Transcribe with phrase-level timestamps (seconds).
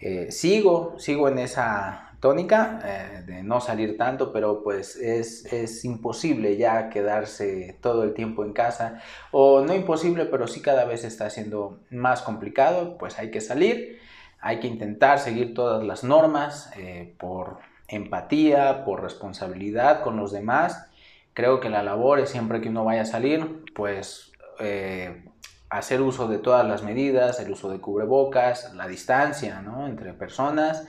[0.00, 6.56] Eh, sigo, sigo en esa tónica, eh, de no salir tanto, pero pues es, imposible
[6.56, 11.28] ya quedarse todo el tiempo en casa, o no imposible, pero sí cada vez está
[11.30, 13.98] siendo más complicado, pues hay que salir,
[14.40, 20.86] hay que intentar seguir todas las normas eh, por empatía, por responsabilidad con los demás.
[21.34, 25.24] Creo que la labor es siempre que uno vaya a salir, pues eh,
[25.70, 29.88] hacer uso de todas las medidas, el uso de cubrebocas, la distancia ¿no?
[29.88, 30.86] entre personas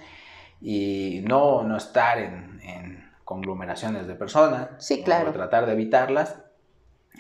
[0.64, 4.70] y no, no estar en, en conglomeraciones de personas.
[4.78, 5.34] Sí, claro.
[5.34, 6.38] Tratar de evitarlas.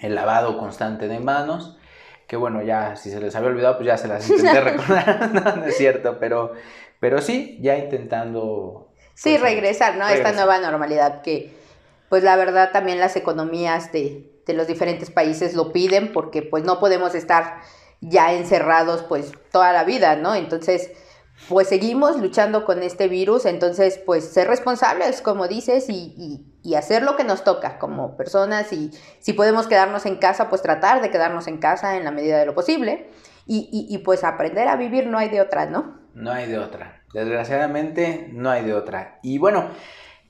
[0.01, 1.77] El lavado constante de manos,
[2.25, 5.65] que bueno, ya si se les había olvidado, pues ya se las intenté recordar, no,
[5.65, 6.53] es cierto, pero,
[6.99, 8.89] pero sí, ya intentando...
[9.13, 10.05] Sí, pues, regresar, ¿no?
[10.05, 11.53] A esta nueva normalidad que,
[12.09, 16.63] pues la verdad también las economías de, de los diferentes países lo piden porque pues
[16.63, 17.61] no podemos estar
[18.01, 20.33] ya encerrados pues toda la vida, ¿no?
[20.33, 20.91] Entonces
[21.49, 27.15] pues seguimos luchando con este virus, entonces pues ser responsables, como dices, y, hacer lo
[27.15, 31.47] que nos toca como personas y si podemos quedarnos en casa, pues tratar de quedarnos
[31.47, 33.11] en casa en la medida de lo posible
[33.45, 35.99] y, y pues aprender a vivir, no hay de otra, ¿no?
[36.15, 39.19] No hay de otra, desgraciadamente no hay de otra.
[39.21, 39.69] Y bueno,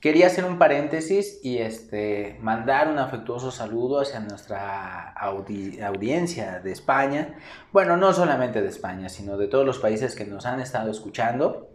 [0.04, 7.38] Quería hacer un paréntesis y este, mandar un afectuoso saludo hacia nuestra audiencia de España.
[7.72, 11.73] Bueno, no solamente de España, sino de todos los países que nos han estado escuchando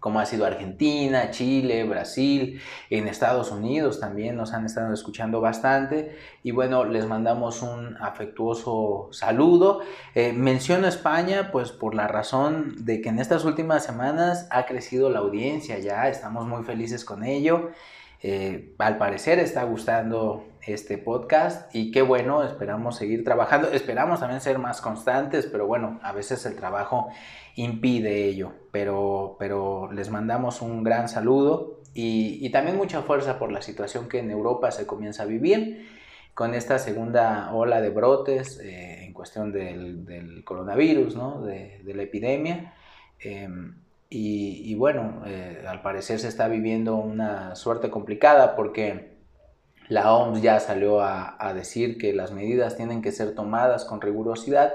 [0.00, 2.60] como ha sido Argentina, Chile, Brasil,
[2.90, 9.08] en Estados Unidos también nos han estado escuchando bastante y bueno, les mandamos un afectuoso
[9.12, 9.80] saludo.
[10.14, 15.10] Eh, menciono España pues por la razón de que en estas últimas semanas ha crecido
[15.10, 17.70] la audiencia ya, estamos muy felices con ello.
[18.20, 24.40] Eh, al parecer está gustando este podcast y qué bueno, esperamos seguir trabajando, esperamos también
[24.40, 27.08] ser más constantes, pero bueno, a veces el trabajo
[27.54, 33.60] impide ello, pero, pero les mandamos un gran saludo y, también mucha fuerza por la
[33.60, 35.88] situación que en Europa se comienza a vivir
[36.34, 41.42] con esta segunda ola de brotes eh, en cuestión del, coronavirus, ¿no?
[41.42, 42.74] de, la epidemia.
[43.18, 43.74] Em,
[44.10, 49.17] y, bueno, eh, al parecer se está viviendo una suerte complicada porque
[49.88, 54.74] la OMS ya salió a, decir que las medidas tienen que ser tomadas con rigurosidad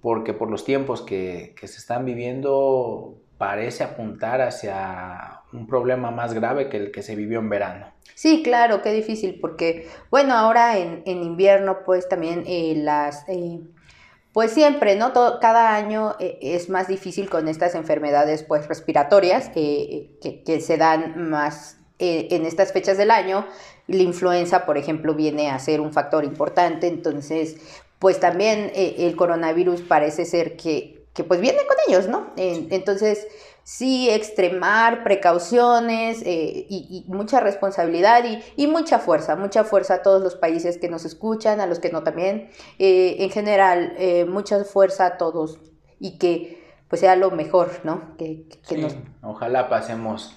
[0.00, 6.68] porque por los tiempos que, se están viviendo parece apuntar hacia un problema más grave
[6.68, 7.92] que el que se vivió en verano.
[8.14, 13.28] Sí, claro, qué difícil, porque bueno, ahora en, invierno pues también eh, las...
[13.28, 13.60] Eh,
[14.32, 15.12] pues siempre, ¿no?
[15.40, 21.30] cada año eh, es más difícil con estas enfermedades pues respiratorias que, que se dan
[21.30, 23.46] más en estas fechas del año.
[23.86, 27.56] La influenza, por ejemplo, viene a ser un factor importante, entonces
[27.98, 32.32] pues también eh, el coronavirus parece ser que, pues viene con ellos, ¿no?
[32.36, 33.26] entonces,
[33.62, 38.22] sí, extremar precauciones eh, y, mucha responsabilidad
[38.56, 41.90] y, mucha fuerza, mucha fuerza a todos los países que nos escuchan, a los que
[41.90, 43.96] no también, eh, en general,
[44.28, 45.58] mucha fuerza a todos
[45.98, 48.14] y que pues sea lo mejor, ¿no?
[48.18, 48.44] Que,
[49.22, 50.36] Ojalá pasemos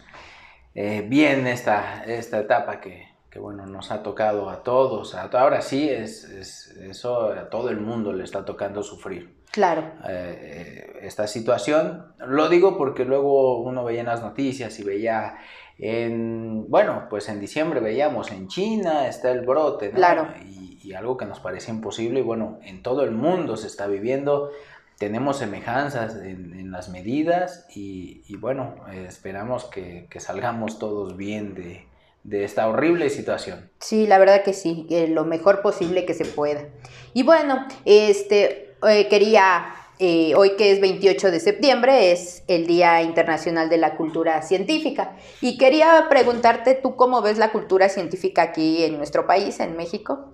[0.73, 6.23] bien esta, esta etapa que, que bueno, nos ha tocado a todos, ahora sí es,
[6.23, 9.39] eso a todo el mundo le está tocando sufrir.
[9.51, 9.83] Claro.
[10.07, 15.37] Eh, esta situación, lo digo porque luego uno veía en las noticias y veía
[15.77, 19.95] en, bueno, pues en diciembre veíamos en China está el brote, ¿no?
[19.95, 20.27] Claro.
[20.45, 24.49] Y, algo que nos parecía imposible y bueno, en todo el mundo se está viviendo,
[24.97, 28.73] tenemos semejanzas en, las medidas y, bueno,
[29.07, 31.85] esperamos que, que salgamos todos bien de
[32.23, 33.69] de esta horrible situación.
[33.79, 36.65] Sí, la verdad que sí, lo mejor posible que se pueda.
[37.13, 43.01] Y bueno, este, eh, quería, eh, hoy que es 28 de septiembre, es el Día
[43.01, 45.15] Internacional de la Cultura Científica.
[45.41, 50.33] Y quería preguntarte, ¿tú cómo ves la cultura científica aquí en nuestro país, en México?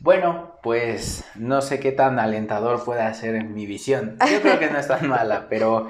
[0.00, 4.16] Bueno, pues no sé qué tan alentador puede ser mi visión.
[4.32, 5.88] Yo creo que no es tan mala, pero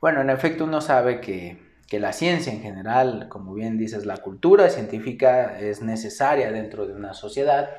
[0.00, 4.18] bueno, en efecto uno sabe que que la ciencia en general, como bien dices, la
[4.18, 7.70] cultura científica es necesaria dentro de una sociedad.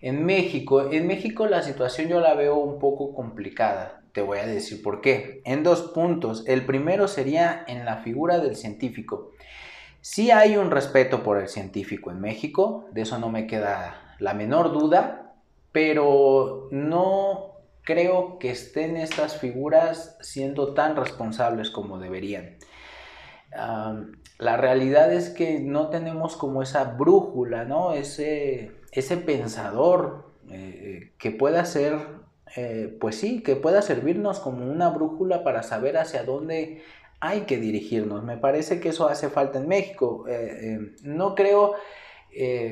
[0.00, 4.02] En México, en México la situación yo la veo un poco complicada.
[4.12, 5.42] Te voy a decir por qué.
[5.44, 6.44] En dos puntos.
[6.46, 9.32] El primero sería en la figura del científico.
[10.00, 14.32] Sí hay un respeto por el científico en México, de eso no me queda la
[14.32, 15.34] menor duda,
[15.72, 17.50] pero no
[17.82, 22.56] creo que estén estas figuras siendo tan responsables como deberían
[23.52, 27.92] la realidad es que no tenemos como esa brújula, ¿no?
[27.92, 31.94] Ese, ese pensador eh, que pueda ser,
[32.56, 36.82] eh, pues sí, que pueda servirnos como una brújula para saber hacia dónde
[37.20, 38.24] hay que dirigirnos.
[38.24, 40.24] Me parece que eso hace falta en México.
[40.28, 41.74] Eh, no creo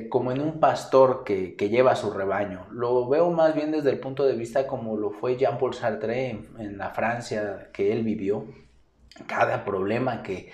[0.08, 2.66] como en un pastor que, lleva su rebaño.
[2.70, 6.78] Lo veo más bien desde el punto de vista como lo fue Jean-Paul Sartre en
[6.78, 8.46] la Francia que él vivió
[9.26, 10.50] cada problema que,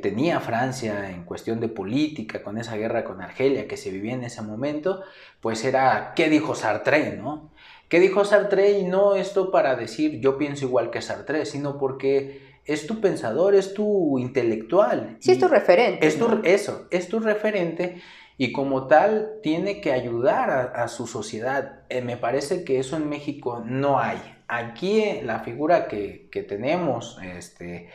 [0.00, 4.24] tenía Francia en cuestión de política, con esa guerra con Argelia que se vivía en
[4.24, 5.02] ese momento,
[5.42, 7.18] pues era, ¿qué dijo Sartre?
[7.18, 7.50] ¿no?
[7.90, 8.78] ¿Qué dijo Sartre?
[8.78, 13.54] Y no esto para decir yo pienso igual que Sartre, sino porque es tu pensador,
[13.54, 15.18] es tu intelectual.
[15.20, 16.06] Sí, es tu referente.
[16.06, 18.00] Es tu, Eso, es tu referente
[18.36, 21.82] y como tal tiene que ayudar a, su sociedad.
[21.88, 24.18] Eh, me parece que eso en México no hay.
[24.48, 27.88] Aquí eh, la figura que, tenemos este,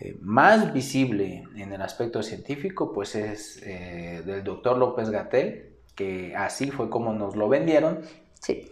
[0.00, 6.70] eh, más visible en el aspecto científico pues es del doctor López Gatel, que así
[6.70, 8.00] fue como nos lo vendieron.
[8.40, 8.70] Sí.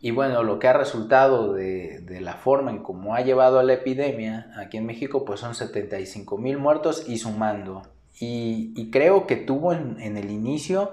[0.00, 3.74] Y bueno, lo que ha resultado de, la forma en cómo ha llevado a la
[3.74, 7.82] epidemia aquí en México, pues son 75 mil muertos y sumando.
[8.20, 10.92] Y, creo que tuvo en, el inicio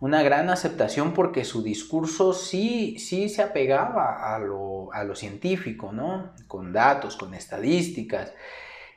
[0.00, 6.32] una gran aceptación porque su discurso sí, sí se apegaba a lo, científico, ¿no?
[6.48, 8.32] Con datos, con estadísticas,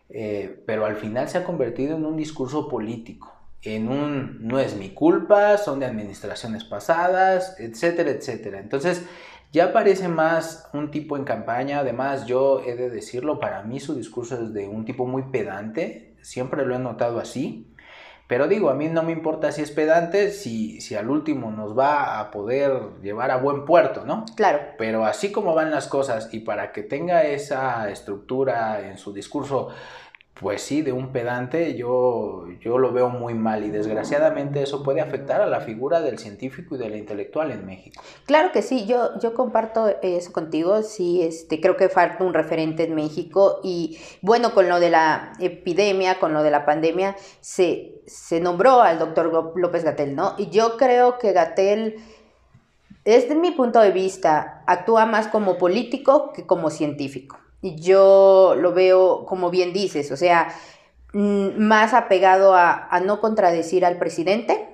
[0.09, 4.75] eh, pero al final se ha convertido en un discurso político, en un no es
[4.75, 8.59] mi culpa, son de administraciones pasadas, etcétera, etcétera.
[8.59, 9.03] Entonces,
[9.51, 13.95] ya parece más un tipo en campaña, además yo he de decirlo, para mí su
[13.95, 17.72] discurso es de un tipo muy pedante, siempre lo he notado así.
[18.33, 21.77] Pero digo, a mí no me importa si es pedante, si, si al último nos
[21.77, 24.25] va a poder llevar a buen puerto, ¿no?
[24.35, 24.59] Claro.
[24.79, 29.69] Pero así como van las cosas y para que tenga esa estructura en su discurso
[30.39, 34.99] pues sí, de un pedante yo, yo lo veo muy mal y desgraciadamente eso puede
[34.99, 38.01] afectar a la figura del científico y del intelectual en México.
[38.25, 42.83] Claro que sí, yo, yo comparto eso contigo, sí, este, creo que falta un referente
[42.83, 48.01] en México y bueno, con lo de la epidemia, con lo de la pandemia, se,
[48.07, 50.33] se nombró al doctor López Gatel, ¿no?
[50.39, 51.97] Y yo creo que Gatel,
[53.05, 59.25] desde mi punto de vista, actúa más como político que como científico yo lo veo,
[59.25, 60.53] como bien dices, o sea,
[61.13, 64.69] mm, más apegado a, no contradecir al presidente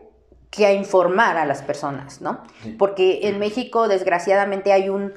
[0.50, 2.42] que a informar a las personas, ¿no?
[2.80, 5.14] Porque en México, desgraciadamente, hay un,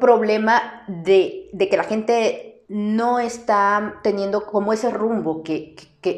[0.00, 5.74] problema de, que la gente no está teniendo como ese rumbo que,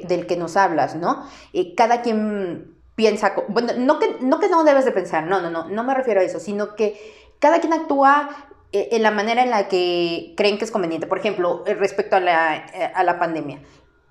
[0.06, 1.24] del que nos hablas, ¿no?
[1.54, 5.48] Eh, cada quien piensa, bueno, no que, no que no debes de pensar, no, no,
[5.48, 7.00] no, no me refiero a eso, sino que
[7.38, 8.28] cada quien actúa
[8.72, 11.06] en la manera en la que creen que es conveniente.
[11.06, 13.60] Por ejemplo, eh, respecto a la, eh, a la pandemia.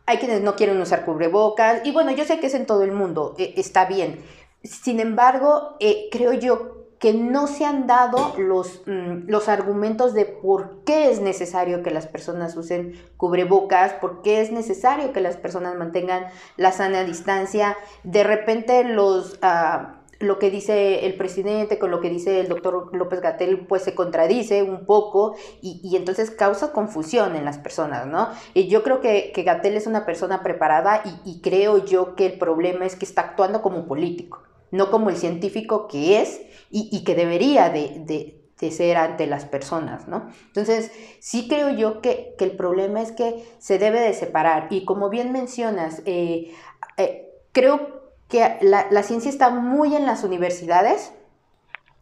[0.06, 2.92] Hay quienes no quieren usar cubrebocas y bueno, yo sé que es en todo el
[2.92, 4.20] mundo, está bien.
[4.64, 5.78] Sin embargo,
[6.12, 11.22] creo yo que no se han dado los, mm, los argumentos de por qué es
[11.22, 16.26] necesario que las personas usen cubrebocas, por qué es necesario que las personas mantengan
[16.58, 17.78] la sana distancia.
[18.04, 19.40] De repente los...
[19.42, 23.84] Ah, lo que dice el presidente con lo que dice el doctor López Gatel, pues
[23.84, 28.30] se contradice un poco y, entonces causa confusión en las personas, ¿no?
[28.54, 32.34] Y yo creo que, que Gatel es una persona preparada y, creo yo que el
[32.34, 37.16] problema es que está actuando como político, no como el científico que es y, que
[37.16, 38.36] debería de,
[38.72, 40.30] ser ante las personas, ¿no?
[40.48, 45.10] Entonces, sí creo yo que, el problema es que se debe de separar y como
[45.10, 46.54] bien mencionas, eh,
[46.98, 47.99] eh, creo que
[48.32, 51.12] la, ciencia está muy en las universidades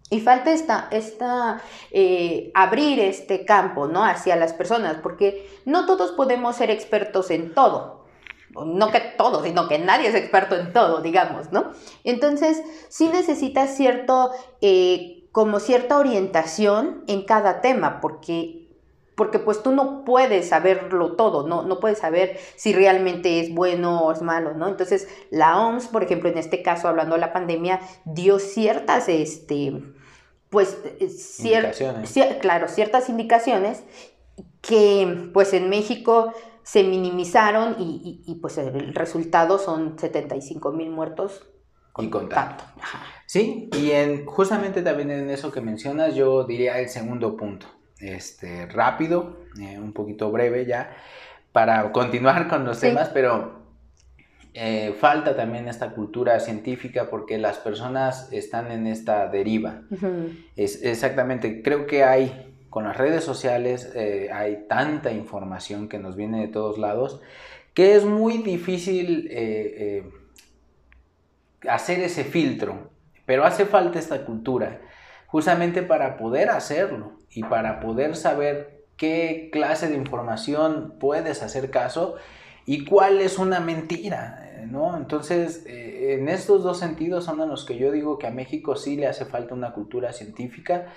[0.09, 4.03] y falta esta, esta eh, abrir este campo ¿no?
[4.03, 8.05] hacia las personas, porque no todos podemos ser expertos en todo.
[8.53, 11.71] no que todo, sino que nadie es experto en todo, digamos, ¿no?
[12.03, 14.31] Entonces, sí necesitas cierto,
[14.61, 18.56] eh, como cierta orientación en cada tema, porque
[19.17, 24.03] porque pues tú no puedes saberlo todo, no, no puedes saber si realmente es bueno
[24.03, 24.67] o es malo, ¿no?
[24.67, 29.81] Entonces, la OMS, por ejemplo, en este caso, hablando de la pandemia, dio ciertas, este,
[30.51, 33.81] pues, eh, claro, ciertas indicaciones
[34.61, 36.31] que, pues, en México
[36.61, 41.43] se minimizaron y, pues el resultado son 75 mil muertos.
[41.97, 42.29] y con
[43.25, 48.65] Sí, y en, justamente también en eso que mencionas, yo diría el segundo punto este,
[48.67, 50.95] rápido, eh, un poquito breve ya,
[51.51, 53.63] para continuar con los temas, pero
[54.53, 59.81] eh, falta también esta cultura científica porque las personas están en esta deriva.
[60.55, 66.15] es, exactamente, creo que hay, con las redes sociales, eh, hay tanta información que nos
[66.15, 67.21] viene de todos lados,
[67.73, 69.29] que es muy difícil
[71.67, 72.91] hacer ese filtro,
[73.25, 74.81] pero hace falta esta cultura
[75.27, 82.15] justamente para poder hacerlo y para poder saber qué clase de información puedes hacer caso
[82.65, 84.97] y cuál es una mentira, ¿no?
[84.97, 88.75] Entonces, eh, en estos dos sentidos son en los que yo digo que a México
[88.75, 90.87] sí le hace falta una cultura científica.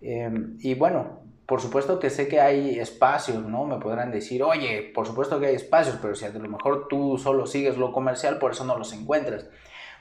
[0.00, 3.66] Em, y bueno, por supuesto que sé que hay espacios, ¿no?
[3.66, 7.18] Me podrán decir, oye, por supuesto que hay espacios, pero si a lo mejor tú
[7.18, 9.46] solo sigues lo comercial, por eso no los encuentras.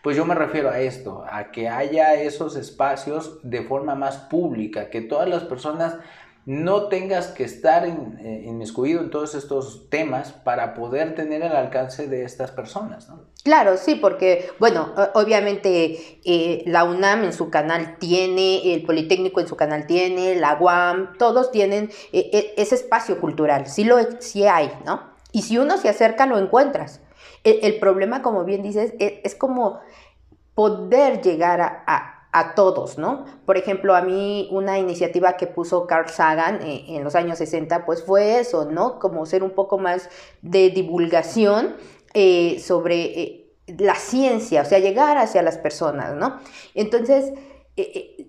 [0.03, 4.89] Pues yo me refiero a esto, a que haya esos espacios de forma más pública,
[4.89, 5.98] que todas las personas
[6.46, 11.51] no tengas que estar en, eh, inmiscuido en todos estos temas para poder tener el
[11.51, 13.20] alcance de estas personas, ¿no?
[13.44, 19.48] Claro, sí, porque, bueno, obviamente eh, la UNAM en su canal tiene, el Politécnico en
[19.48, 24.72] su canal tiene, la UAM, todos tienen eh, ese espacio cultural, sí, lo, sí hay,
[24.86, 25.03] ¿no?
[25.32, 27.01] Y si uno se acerca, lo encuentras.
[27.43, 29.79] El, problema, como bien dices, e, es, como
[30.55, 32.15] poder llegar a,
[32.55, 33.25] todos, ¿no?
[33.46, 37.86] Por ejemplo, a mí una iniciativa que puso Carl Sagan eh, en los años 60,
[37.86, 39.00] pues fue eso, ¿no?
[39.00, 40.10] Como ser un poco más
[40.41, 41.75] de divulgación
[42.13, 46.39] eh, sobre eh, la ciencia, o sea, llegar hacia las personas, ¿no?
[46.75, 47.34] Entonces,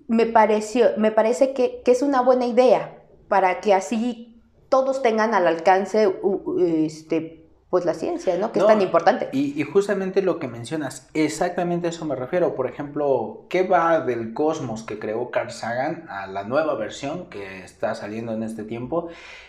[0.07, 4.31] me, pareció, me parece que, que, es una buena idea para que así
[4.71, 6.15] todos tengan al alcance
[6.59, 7.40] este,
[7.71, 8.51] pues la ciencia, ¿no?
[8.51, 9.29] Que es tan importante.
[9.31, 12.53] Y, justamente lo que mencionas, exactamente a eso me refiero.
[12.53, 17.63] Por ejemplo, ¿qué va del cosmos que creó Carl Sagan a la nueva versión que
[17.63, 19.07] está saliendo en este tiempo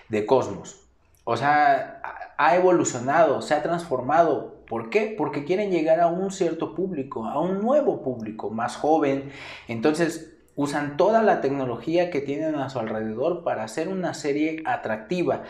[0.09, 0.85] de Cosmos?
[1.25, 2.01] O sea,
[2.39, 4.55] ha evolucionado, se ha transformado.
[4.69, 5.13] ¿Por qué?
[5.19, 9.33] Porque quieren llegar a un cierto público, a un nuevo público, más joven.
[9.67, 15.43] Entonces, usan toda la tecnología que tienen a su alrededor para hacer una serie atractiva.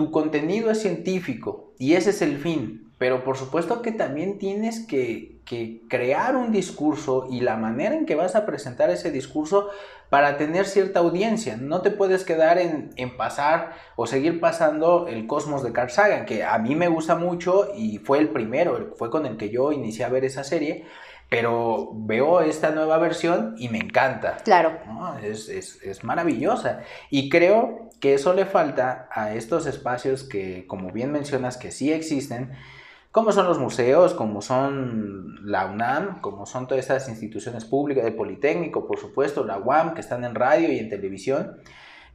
[0.00, 4.86] Tu contenido es científico y ese es el fin, pero por supuesto que también tienes
[4.86, 5.42] que,
[5.90, 9.68] crear un discurso y la manera en que vas a presentar ese discurso
[10.08, 11.58] para tener cierta audiencia.
[11.58, 16.44] No te puedes quedar en, pasar o seguir pasando el Cosmos de Carl Sagan, que
[16.44, 20.06] a mí me gusta mucho y fue el primero, fue con el que yo inicié
[20.06, 20.86] a ver esa serie
[21.30, 24.38] pero veo esta nueva versión y me encanta.
[24.44, 24.76] Claro.
[25.22, 26.82] Es, es, maravillosa.
[27.08, 31.92] Y creo que eso le falta a estos espacios que, como bien mencionas, que sí
[31.92, 32.50] existen,
[33.12, 38.16] como son los museos, como son la UNAM, como son todas estas instituciones públicas, el
[38.16, 41.58] Politécnico, por supuesto, la UAM, que están en radio y en televisión.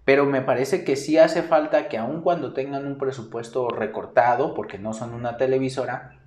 [0.04, 4.78] Pero me parece que sí hace falta que aun cuando tengan un presupuesto recortado, porque
[4.78, 6.20] no son una televisora,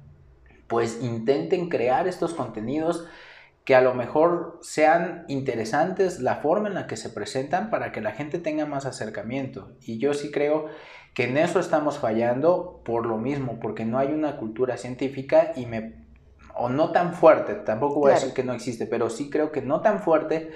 [0.68, 3.06] pues intenten crear estos contenidos
[3.64, 8.00] que a lo mejor sean interesantes la forma en la que se presentan para que
[8.00, 9.72] la gente tenga más acercamiento.
[9.82, 10.68] Y yo sí creo
[11.12, 15.66] que en eso estamos fallando por lo mismo, porque no hay una cultura científica y
[15.66, 16.06] me
[16.58, 19.62] o no tan fuerte, tampoco voy a decir que no existe, pero sí creo que
[19.62, 20.50] no tan fuerte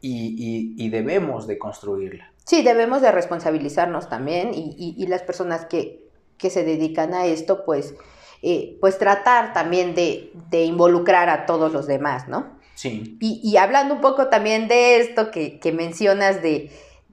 [0.00, 2.32] y, debemos de construirla.
[2.44, 7.94] Sí, debemos de responsabilizarnos también y, las personas que, que se dedican a esto, pues
[8.44, 10.32] eh, pues tratar también de,
[10.64, 12.58] involucrar a todos los demás, ¿no?
[12.74, 13.16] Sí.
[13.20, 16.72] Y, hablando un poco también de esto que, mencionas de,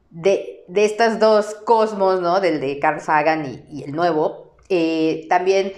[0.09, 2.39] de, estos dos cosmos, ¿no?
[2.41, 5.73] Del de Carl Sagan y, el nuevo, eh, también,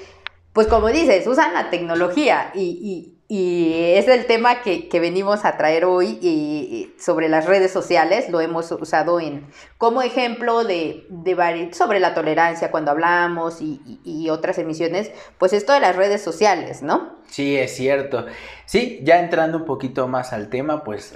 [0.54, 5.86] pues como dices, usan la tecnología y, y es el tema que, venimos a traer
[5.86, 8.28] hoy y, sobre las redes sociales.
[8.28, 9.48] Lo hemos usado en,
[9.78, 11.08] como ejemplo de,
[11.72, 15.14] sobre la tolerancia cuando hablamos y, otras emisiones.
[15.38, 17.20] Pues esto de las redes sociales, ¿no?
[17.30, 18.26] Sí, es cierto.
[18.66, 21.16] Sí, ya entrando un poquito más al tema, pues...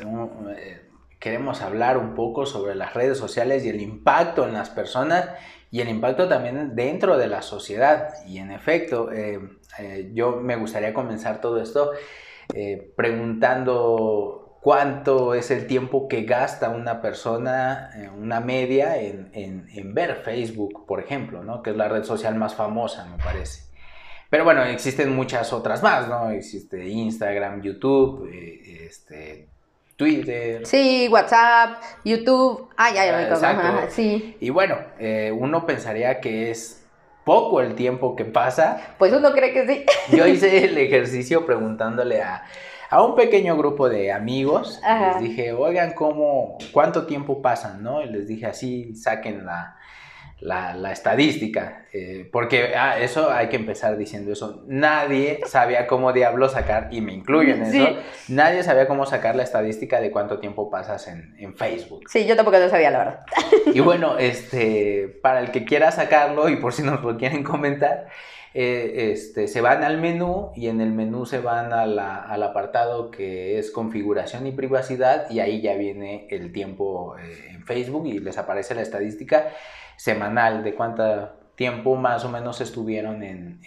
[0.58, 0.82] Eh,
[1.20, 5.32] queremos hablar un poco sobre las redes sociales y el impacto en las personas
[5.76, 8.14] y el impacto también dentro de la sociedad.
[8.26, 9.42] Y en efecto, eh,
[9.78, 11.92] eh, yo me gustaría comenzar todo esto
[12.54, 20.22] eh, preguntando cuánto es el tiempo que gasta una persona, una media, en, en, ver
[20.24, 21.62] Facebook, por ejemplo, ¿no?
[21.62, 23.70] que es la red social más famosa, me parece.
[24.30, 26.32] Pero bueno, existen muchas otras más, ¿no?
[26.32, 29.50] Existe Instagram, YouTube, este,
[29.96, 30.66] Twitter.
[30.66, 32.70] Sí, WhatsApp, YouTube.
[32.76, 34.36] Ah, ya, ya me sí.
[34.40, 36.86] Y bueno, eh, uno pensaría que es
[37.24, 38.96] poco el tiempo que pasa.
[38.98, 39.86] Pues uno cree que sí.
[40.16, 42.44] Yo hice el ejercicio preguntándole a,
[42.90, 44.82] a un pequeño grupo de amigos.
[44.84, 47.82] Les dije, oigan, ¿cómo, ¿cuánto tiempo pasan?
[47.82, 48.02] ¿no?
[48.02, 49.78] Y les dije así, saquen la,
[50.40, 54.64] la, estadística, eh, porque ah, eso hay que empezar diciendo eso.
[54.68, 59.44] Nadie sabía cómo diablo sacar, y me incluyo en eso, nadie sabía cómo sacar la
[59.44, 62.04] estadística de cuánto tiempo pasas en, en, Facebook.
[62.10, 63.26] Sí, yo tampoco lo sabía, la verdad.
[63.74, 68.08] Y bueno, este, para el que quiera sacarlo, y por si nos lo quieren comentar,
[68.58, 73.60] eh, este, se van al menú y en el menú se van al apartado que
[73.60, 78.38] es configuración y privacidad y ahí ya viene el tiempo eh, en Facebook y les
[78.38, 79.50] aparece la estadística
[79.98, 83.60] semanal de cuánto tiempo más o menos estuvieron en,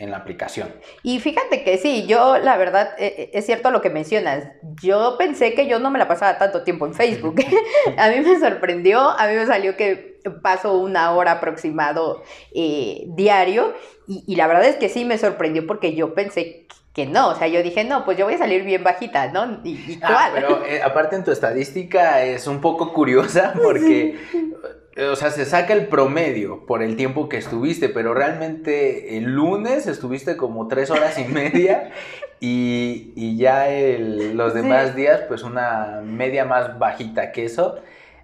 [0.00, 0.74] la aplicación.
[1.02, 4.44] Y fíjate que sí, yo la verdad, e, e, es cierto lo que mencionas,
[4.82, 7.36] yo pensé que yo no me la pasaba tanto tiempo en Facebook,
[7.98, 10.10] a mí me sorprendió, a mí me salió que
[10.42, 12.22] paso una hora aproximado
[12.54, 13.74] eh, diario
[14.10, 17.46] y, la verdad es que sí me sorprendió porque yo pensé que no, o sea,
[17.46, 19.60] yo dije, no, pues yo voy a salir bien bajita, ¿no?
[19.62, 24.18] ¿Y, ah, pero eh, aparte en tu estadística es un poco curiosa porque
[25.08, 29.86] o sea, se saca el promedio por el tiempo que estuviste, pero realmente el lunes
[29.86, 31.92] estuviste como tres horas y media
[32.40, 37.76] y, ya los demás días, pues una media más bajita que eso.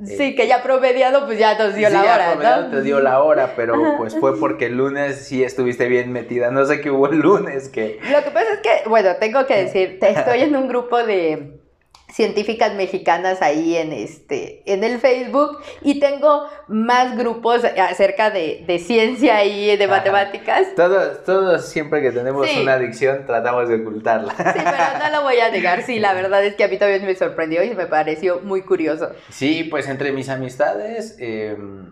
[0.04, 2.18] Sí, eh, que ya promediado, pues ya nos dio la hora.
[2.18, 6.12] Ya promediado te dio la hora, pero pues fue porque el lunes sí estuviste bien
[6.12, 6.50] metida.
[6.50, 7.98] No sé qué hubo el lunes que.
[8.10, 11.60] Lo que pasa es que, bueno, tengo que decir, estoy en un grupo de
[12.08, 19.44] científicas mexicanas ahí en este en el Facebook y tengo más grupos acerca de, ciencia
[19.44, 20.74] y de matemáticas.
[20.76, 24.34] Todos, todos siempre que tenemos una adicción tratamos de ocultarla.
[24.36, 27.04] Sí, pero no lo voy a negar, sí, la verdad es que a mí también
[27.04, 29.10] me sorprendió y me pareció muy curioso.
[29.30, 31.90] Sí, pues entre mis amistades em,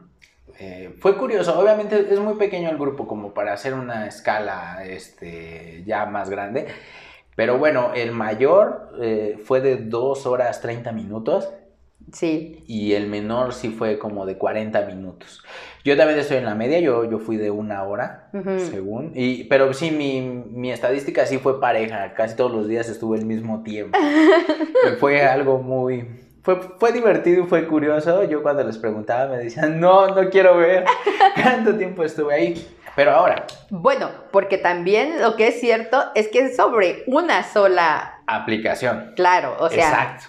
[0.58, 5.82] eh, fue curioso, obviamente es muy pequeño el grupo como para hacer una escala este,
[5.84, 6.66] ya más grande.
[7.36, 11.48] Pero bueno, el mayor eh, fue de 2 horas 30 minutos.
[12.12, 12.62] Sí.
[12.66, 15.42] Y el menor sí fue como de 40 minutos.
[15.84, 19.12] Yo también estoy en la media, yo, yo fui de una hora, según.
[19.14, 23.26] Y, pero sí, mi, mi, estadística sí fue pareja, casi todos los días estuve el
[23.26, 23.98] mismo tiempo.
[25.00, 26.22] fue algo muy...
[26.42, 28.24] Fue, fue divertido y fue curioso.
[28.24, 30.84] Yo cuando les preguntaba me decían, no, no quiero ver
[31.42, 32.66] cuánto tiempo estuve ahí.
[32.96, 33.46] Pero ahora.
[33.70, 39.12] Bueno, porque también lo que es cierto es que es sobre una sola aplicación.
[39.16, 39.88] Claro, o sea.
[39.88, 40.24] Exacto.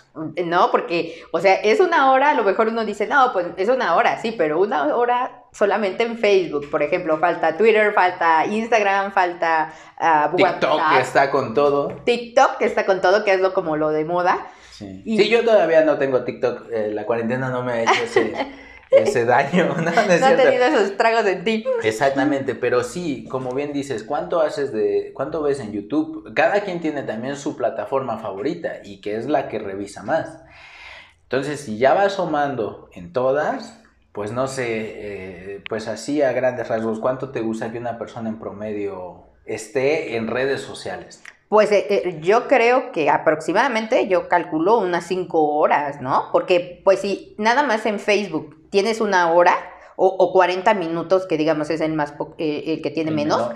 [0.45, 3.67] No, porque, o sea, es una hora, a lo mejor uno dice, no, pues es
[3.67, 9.11] una hora, sí, pero una hora solamente en Facebook, por ejemplo, falta Twitter, falta Instagram,
[9.11, 11.89] falta uh, TikTok que está con todo.
[12.05, 14.47] TikTok que está con todo, que es lo como lo de moda.
[14.71, 18.33] Sí, sí yo todavía no tengo TikTok, eh, la cuarentena no me ha hecho ese
[18.91, 19.75] ese daño.
[19.85, 21.65] No, no, ha tenido esos tragos en ti.
[21.83, 26.33] Exactamente, pero sí, como bien dices, ¿cuánto haces de, cuánto ves en YouTube?
[26.33, 30.43] Cada quien tiene también su plataforma favorita y que es la que revisa más.
[31.23, 33.79] Entonces, si ya vas asomando en todas,
[34.11, 38.29] pues no sé, eh, pues así a grandes rasgos, ¿cuánto te gusta que una persona
[38.29, 41.21] en promedio esté en redes sociales?
[41.49, 46.29] Pues eh, eh, yo creo que aproximadamente yo calculo unas 5 horas, ¿no?
[46.31, 49.55] Porque pues si nada más en Facebook tienes una hora
[49.95, 53.51] o, o 40 minutos, que digamos es el más eh, el que tiene menos,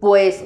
[0.00, 0.42] pues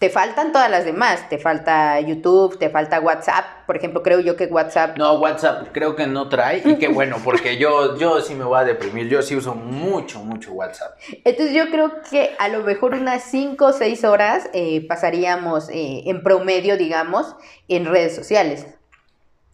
[0.00, 1.28] te faltan todas las demás.
[1.28, 3.66] Te falta YouTube, te falta WhatsApp.
[3.66, 4.98] Por ejemplo, creo yo que WhatsApp.
[4.98, 6.60] No, WhatsApp creo que no trae.
[6.64, 9.08] Y qué bueno, porque yo, yo sí me voy a deprimir.
[9.08, 10.98] Yo sí uso mucho, mucho WhatsApp.
[11.22, 16.02] Entonces, yo creo que a lo mejor unas 5 o 6 horas eh, pasaríamos eh,
[16.06, 17.36] en promedio, digamos,
[17.68, 18.66] en redes sociales.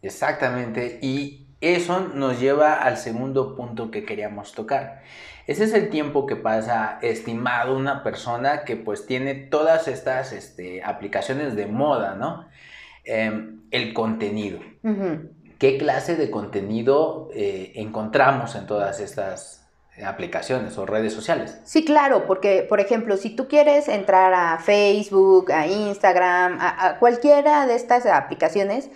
[0.01, 0.99] Exactamente.
[1.03, 5.03] Y eso nos lleva al segundo punto que queríamos tocar.
[5.47, 10.83] Ese es el tiempo que pasa estimado una persona que pues tiene todas estas este,
[10.83, 12.47] aplicaciones de moda, ¿no?
[13.05, 14.59] Em, el contenido.
[15.59, 19.67] ¿Qué clase de contenido eh, encontramos en todas estas
[20.05, 21.59] aplicaciones o redes sociales.
[21.65, 27.67] Sí, claro, porque por ejemplo, si tú quieres entrar a Facebook, a Instagram, a, cualquiera
[27.67, 28.91] de estas aplicaciones,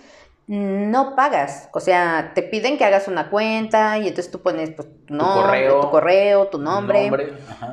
[0.51, 1.69] no pagas.
[1.71, 5.41] O sea, te piden que hagas una cuenta y entonces tú pones pues, tu, nombre,
[5.43, 7.09] correo, tu correo, tu nombre,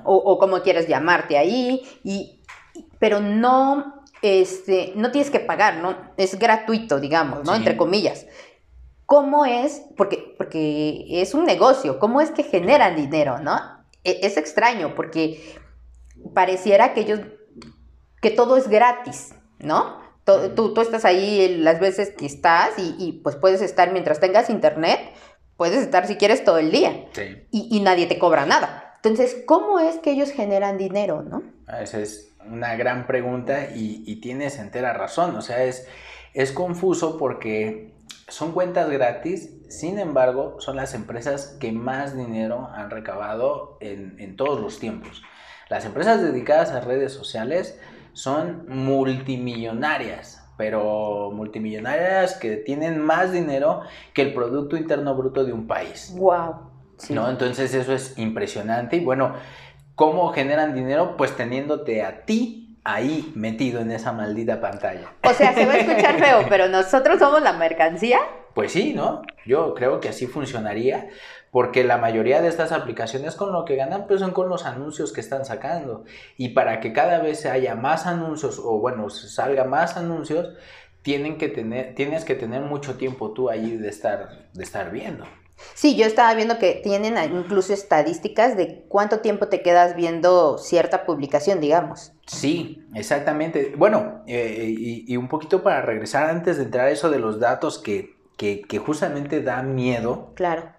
[0.05, 2.41] o, o cómo quieres llamarte ahí, y,
[3.01, 5.97] pero no, este, no tienes que pagar, ¿no?
[6.17, 7.51] Es gratuito, digamos, ¿no?
[7.51, 7.59] Sí.
[7.59, 8.27] Entre comillas.
[9.07, 9.83] ¿Cómo es?
[9.97, 13.59] Porque, porque es un negocio, ¿cómo es que generan dinero, no?
[14.05, 15.59] E- Es extraño porque
[16.33, 17.21] pareciera que ellos,
[18.23, 20.07] que todo es gratis, ¿no?
[20.55, 24.51] Tú, tú estás ahí las veces que estás y, y, pues puedes estar mientras tengas
[24.51, 25.01] internet,
[25.57, 27.47] puedes estar si quieres todo el día Sí.
[27.51, 28.95] y, y nadie te cobra nada.
[28.97, 31.43] Entonces, ¿cómo es que ellos generan dinero, no?
[31.81, 35.37] Esa es una gran pregunta y, y tienes entera razón.
[35.37, 35.87] O sea, es,
[36.35, 37.95] es confuso porque
[38.27, 44.37] son cuentas gratis, sin embargo, son las empresas que más dinero han recabado en, en
[44.37, 45.23] todos los tiempos.
[45.69, 47.79] Las empresas dedicadas a redes sociales
[48.19, 55.69] son multimillonarias, pero multimillonarias que tienen más dinero que el Producto Interno Bruto de un
[55.69, 56.13] país.
[56.19, 56.69] Wow.
[57.11, 57.31] ¿no?
[57.31, 59.35] Entonces eso es impresionante y bueno,
[59.95, 61.17] ¿cómo generan dinero?
[61.17, 65.13] Pues teniéndote a ti ahí metido en esa maldita pantalla.
[65.23, 68.19] O sea, se va a escuchar feo, pero nosotros somos la mercancía.
[68.53, 69.23] Pues sí, ¿no?
[69.47, 71.09] Yo creo que así funcionaría
[71.51, 75.13] porque la mayoría de estas aplicaciones con lo que ganan pues son con los anuncios
[75.13, 76.05] que están sacando
[76.37, 80.55] y para que cada vez haya más anuncios o bueno, salga más anuncios,
[81.03, 85.25] tienen que tener, tienes que tener mucho tiempo tú ahí de estar, de estar viendo.
[85.75, 91.05] Sí, yo estaba viendo que tienen incluso estadísticas de cuánto tiempo te quedas viendo cierta
[91.05, 92.13] publicación, digamos.
[92.27, 93.75] Sí, exactamente.
[93.77, 97.41] Bueno, eh, y, y, un poquito para regresar antes de entrar a eso de los
[97.41, 100.33] datos que, que, que justamente da miedo.
[100.35, 100.73] Claro.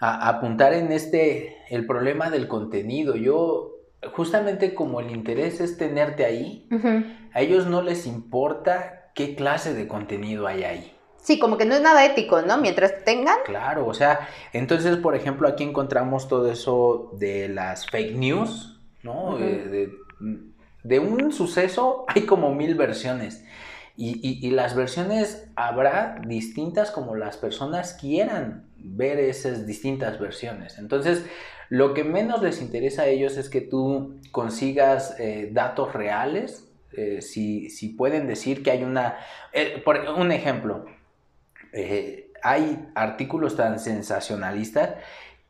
[0.00, 3.16] A, a apuntar en este, el problema del contenido.
[3.16, 3.72] Yo,
[4.12, 7.16] justamente como el interés es tenerte ahí, Uh -huh.
[7.32, 10.92] a ellos no les importa qué clase de contenido hay ahí.
[11.16, 12.58] Sí, como que no es nada ético, ¿no?
[12.58, 13.36] Mientras tengan.
[13.44, 19.30] Claro, o sea, entonces, por ejemplo, aquí encontramos todo eso de las fake news, ¿no?
[19.30, 19.42] Uh -huh.
[19.42, 20.38] eh, de,
[20.84, 23.44] de, un suceso hay como mil versiones.
[23.96, 30.78] Y, y, y, las versiones habrá distintas como las personas quieran ver esas distintas versiones.
[30.78, 31.24] Entonces,
[31.68, 36.64] lo que menos les interesa a ellos es que tú consigas eh, datos reales.
[36.92, 39.18] Eh, si, si, pueden decir que hay una...
[39.52, 40.86] Eh, por un ejemplo,
[42.42, 44.94] hay artículos tan sensacionalistas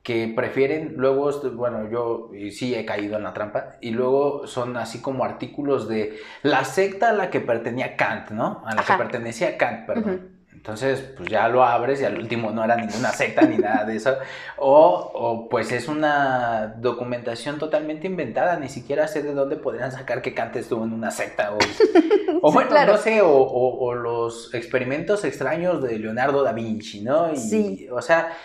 [0.03, 5.01] que prefieren, luego, bueno, yo sí he caído en la trampa, y luego son así
[5.01, 8.62] como artículos de la secta a la que pertenecía Kant, ¿no?
[8.64, 8.97] A la Ajá.
[8.97, 10.05] que pertenecía Kant, perdón.
[10.05, 10.38] Uh -huh.
[10.59, 13.94] Entonces, pues ya lo abres y al último no era ninguna secta ni nada de
[13.94, 14.16] eso.
[14.57, 20.21] O, o, pues es una documentación totalmente inventada, ni siquiera sé de dónde podrían sacar
[20.21, 21.55] que Kant estuvo en una secta.
[21.55, 21.59] O,
[22.42, 22.94] o bueno, claro.
[22.94, 27.33] no sé, o, o, los experimentos extraños de Leonardo da Vinci, ¿no?
[27.33, 27.88] Y, sí.
[27.92, 28.37] O sea,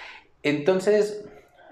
[0.44, 1.26] entonces,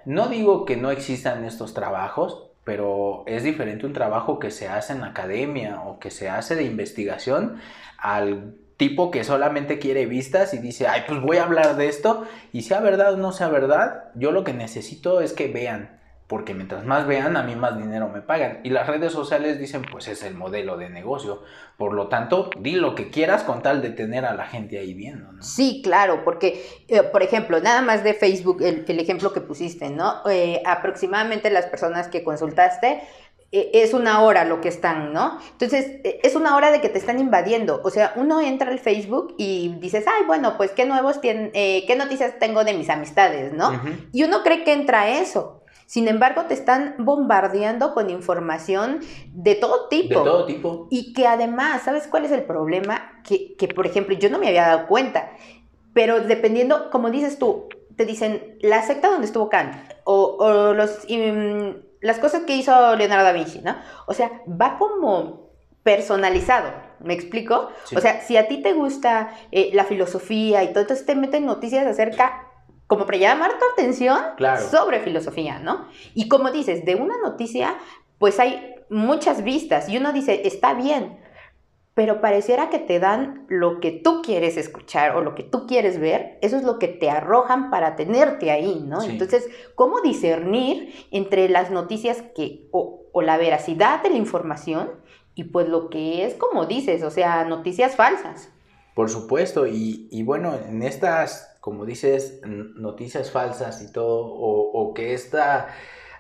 [0.06, 4.93] no digo que no existan estos trabajos, pero es diferente un trabajo que se hace
[4.93, 7.62] en academia o que se hace de investigación
[7.99, 12.25] al tipo que solamente quiere vistas y dice, ay, pues voy a hablar de esto,
[12.51, 16.55] y sea verdad o no sea verdad, yo lo que necesito es que vean, porque
[16.55, 18.59] mientras más vean, a mí más dinero me pagan.
[18.63, 21.43] Y las redes sociales dicen, pues es el modelo de negocio.
[21.77, 24.95] Por lo tanto, di lo que quieras con tal de tener a la gente ahí
[24.95, 25.31] viendo.
[25.31, 25.43] ¿no?
[25.43, 30.27] Sí, claro, porque, eh, por ejemplo, nada más de Facebook, el, ejemplo que pusiste, ¿no?
[30.27, 33.03] Eh, aproximadamente las personas que consultaste
[33.51, 35.37] es una hora lo que están, ¿no?
[35.51, 37.81] Entonces, es una hora de que te están invadiendo.
[37.83, 41.83] O sea, uno entra al Facebook y dices, ay, bueno, pues qué nuevos tienen, eh,
[41.85, 43.69] qué noticias tengo de mis amistades, ¿no?
[43.69, 44.09] Uh -huh.
[44.13, 45.63] Y uno cree que entra eso.
[45.85, 49.01] Sin embargo, te están bombardeando con información
[49.33, 50.19] de todo tipo.
[50.19, 50.87] De todo tipo.
[50.89, 53.21] Y que además, ¿sabes cuál es el problema?
[53.27, 55.31] Que, que por ejemplo, yo no me había dado cuenta.
[55.93, 57.67] Pero dependiendo, como dices tú,
[58.01, 61.05] te dicen la secta donde estuvo Kant o, o los...
[61.07, 63.75] Um, las cosas que hizo Leonardo da Vinci, ¿no?
[64.07, 65.51] O sea, va como
[65.83, 67.69] personalizado, ¿me explico?
[67.83, 67.95] Sí.
[67.95, 71.45] O sea, si a ti te gusta eh, la filosofía y todo, entonces te meten
[71.45, 72.47] noticias acerca,
[72.87, 74.67] como para llamar tu atención claro.
[74.67, 75.87] sobre filosofía, ¿no?
[76.15, 77.75] Y como dices, de una noticia,
[78.17, 81.19] pues hay muchas vistas y uno dice, está bien,
[81.93, 85.99] pero pareciera que te dan lo que tú quieres escuchar o lo que tú quieres
[85.99, 89.01] ver, eso es lo que te arrojan para tenerte ahí, ¿no?
[89.01, 89.12] Sí.
[89.12, 94.89] Entonces, ¿cómo discernir entre las noticias que, o, o, la veracidad de la información
[95.36, 98.49] y pues lo que es, como dices, o sea, noticias falsas?
[98.95, 104.93] Por supuesto, y, y bueno, en estas, como dices, noticias falsas y todo, o, o
[104.93, 105.67] que esta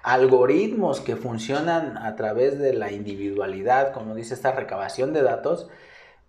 [0.03, 5.69] algoritmos que funcionan a través de la individualidad, como dice esta recabación de datos,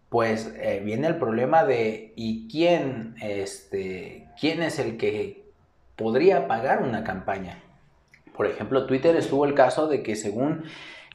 [0.08, 5.46] pues eh, viene el problema de ¿y quién, este, quién es el que
[5.96, 7.62] podría pagar una campaña?
[8.36, 10.64] Por ejemplo, Twitter estuvo el caso de que según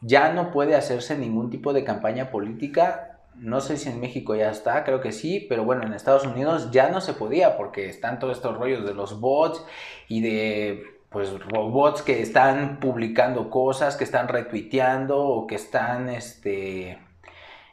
[0.01, 3.19] ya no puede hacerse ningún tipo de campaña política.
[3.35, 6.71] No sé si en México ya está, creo que sí, pero bueno, en Estados Unidos
[6.71, 9.63] ya no se podía porque están todos estos rollos de los bots
[10.07, 16.99] y de pues robots que están publicando cosas, que están retuiteando o que están este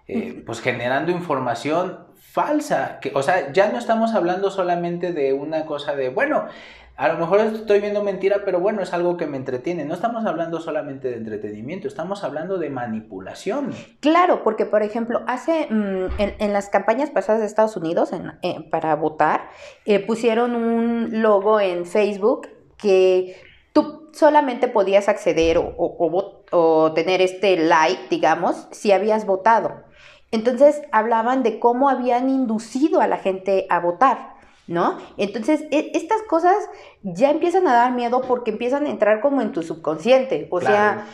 [0.07, 5.67] eh, pues generando información falsa, que o sea, ya no estamos hablando solamente de una
[5.67, 6.47] cosa de, bueno,
[6.97, 9.85] a lo mejor estoy viendo mentira, pero bueno, es algo que me entretiene.
[9.85, 13.73] No estamos hablando solamente de entretenimiento, estamos hablando de manipulación.
[13.99, 16.07] Claro, porque por ejemplo, hace mm,
[16.39, 18.11] en, las campañas pasadas de Estados Unidos
[18.43, 19.49] eh, para votar,
[19.87, 23.37] eh, pusieron un logo en Facebook que
[23.73, 25.75] tú solamente podías acceder o,
[26.51, 29.85] o tener este like, digamos, si habías votado.
[30.31, 34.35] Entonces hablaban de cómo habían inducido a la gente a votar.
[34.67, 34.99] ¿no?
[35.17, 36.57] Entonces, e, estas cosas
[37.03, 41.07] ya empiezan a dar miedo porque empiezan a entrar como en tu subconsciente, o sea,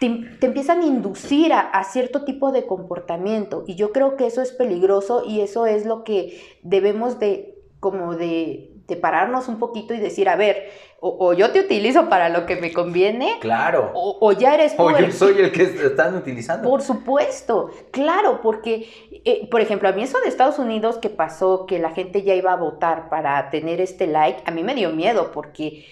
[0.00, 4.52] te, empiezan a inducir a, cierto tipo de comportamiento y yo creo que eso es
[4.52, 9.98] peligroso y eso es lo que debemos de, como de, de pararnos un poquito y
[9.98, 10.70] decir, a ver,
[11.06, 13.36] o, yo te utilizo para lo que me conviene.
[13.40, 13.90] Claro.
[13.94, 14.84] O, ya eres tú.
[14.84, 16.68] O yo soy el que están utilizando.
[16.68, 18.88] Por supuesto, claro, porque,
[19.24, 22.34] eh, por ejemplo, a mí eso de Estados Unidos que pasó, que la gente ya
[22.34, 25.84] iba a votar para tener este like, a mí me dio miedo porque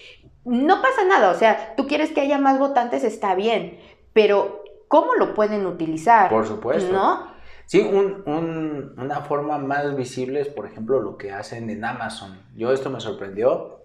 [0.45, 3.79] no pasa nada, o sea, tú quieres que haya más votantes, está bien,
[4.13, 6.29] pero ¿cómo lo pueden utilizar?
[6.29, 6.91] Por supuesto.
[6.91, 7.31] ¿No?
[7.65, 12.41] Sí, una forma más visible es, por ejemplo, lo que hacen en Amazon.
[12.55, 13.82] Yo esto me sorprendió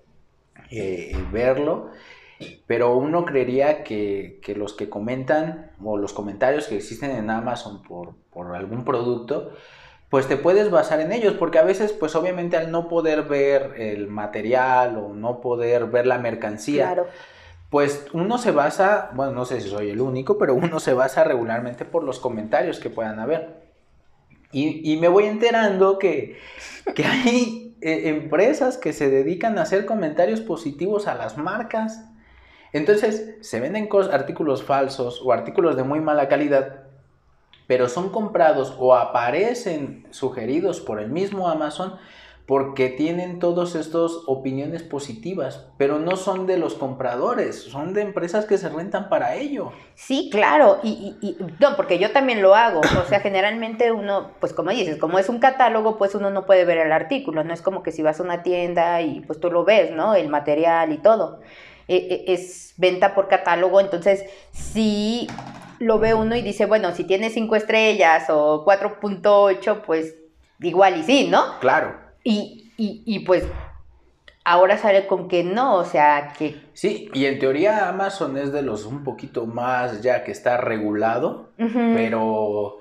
[0.70, 1.90] eh, verlo,
[2.66, 8.14] pero uno creería que, los que comentan o los comentarios que existen en Amazon por,
[8.54, 9.52] algún producto,
[10.10, 13.74] pues te puedes basar en ellos, porque a veces, pues obviamente al no poder ver
[13.78, 17.04] el material o no poder ver la mercancía,
[17.68, 21.24] pues uno se basa, bueno, no sé si soy el único, pero uno se basa
[21.24, 23.68] regularmente por los comentarios que puedan haber.
[24.50, 26.38] Y, me voy enterando que,
[26.94, 32.04] que hay eh, empresas que se dedican a hacer comentarios positivos a las marcas.
[32.72, 36.84] Entonces, se venden artículos falsos o artículos de muy mala calidad,
[37.66, 41.94] pero son comprados o aparecen sugeridos por el mismo Amazon
[42.48, 48.46] porque tienen todas estas opiniones positivas, pero no son de los compradores, son de empresas
[48.46, 49.70] que se rentan para ello.
[49.94, 54.54] Sí, claro, y, y, no, porque yo también lo hago, o sea, generalmente uno, pues
[54.54, 57.61] como dices, como es un catálogo, pues uno no puede ver el artículo, no es
[57.61, 60.14] como que si vas a una tienda y pues tú lo ves, ¿no?
[60.14, 61.40] El material y todo.
[61.87, 65.26] E, e, es venta por catálogo, entonces sí
[65.80, 70.14] lo ve uno y dice, bueno, si tiene cinco estrellas o 4.8, pues
[70.61, 71.58] igual y sí, ¿no?
[71.61, 72.07] Claro.
[72.30, 73.46] Y, y, y pues
[74.44, 76.60] ahora sale con que no, o sea, que...
[76.74, 81.48] Sí, y en teoría Amazon es de los un poquito más ya que está regulado,
[81.56, 82.80] pero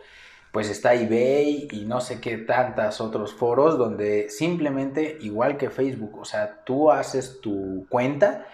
[0.51, 6.19] pues está eBay y no sé qué tantos otros foros donde simplemente, igual que Facebook,
[6.19, 8.47] o sea, tú haces tu cuenta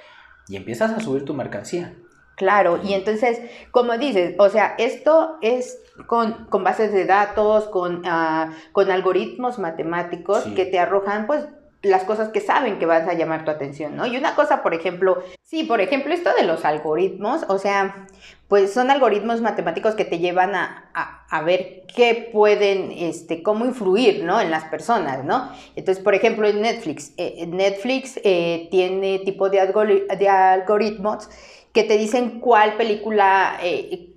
[0.48, 1.96] y empiezas a subir tu mercancía.
[2.36, 3.40] Claro, y entonces,
[3.72, 10.44] como dices, o sea, esto es con, bases de datos, con, ah, con algoritmos matemáticos
[10.56, 11.46] que te arrojan, pues,
[11.84, 14.06] las cosas que saben que van a llamar tu atención, ¿no?
[14.06, 18.08] Y una cosa, por ejemplo, sí, por ejemplo, esto de los algoritmos, o sea,
[18.48, 24.24] pues son algoritmos matemáticos que te llevan a, a, ver qué pueden, este, cómo influir,
[24.24, 24.40] ¿no?
[24.40, 25.52] En las personas, ¿no?
[25.76, 31.28] Entonces, por ejemplo, en Netflix, eh, Netflix eh, tiene tipo de, de algoritmos
[31.74, 34.14] que te dicen cuál película eh,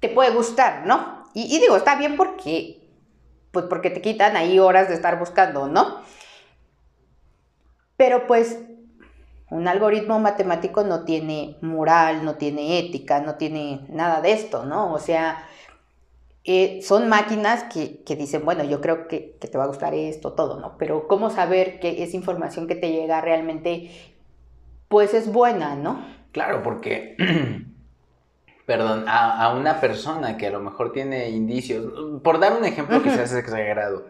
[0.00, 1.24] te puede gustar, ¿no?
[1.32, 2.88] Y, digo, está bien porque,
[3.52, 6.00] pues porque te quitan ahí horas de estar buscando, ¿no?
[7.96, 8.58] Pero pues
[9.50, 14.92] un algoritmo matemático no tiene moral, no tiene ética, no tiene nada de esto, ¿no?
[14.92, 15.46] O sea,
[16.44, 20.32] eh, son máquinas que, dicen, bueno, yo creo que, que, te va a gustar esto,
[20.32, 20.76] todo, ¿no?
[20.78, 23.90] Pero ¿cómo saber que esa información que te llega realmente,
[24.88, 26.15] pues es buena, ¿no?
[26.36, 27.16] Claro, porque,
[28.66, 33.08] perdón, a, una persona que a lo mejor tiene indicios, por dar un ejemplo que
[33.08, 34.04] se hace exagerado,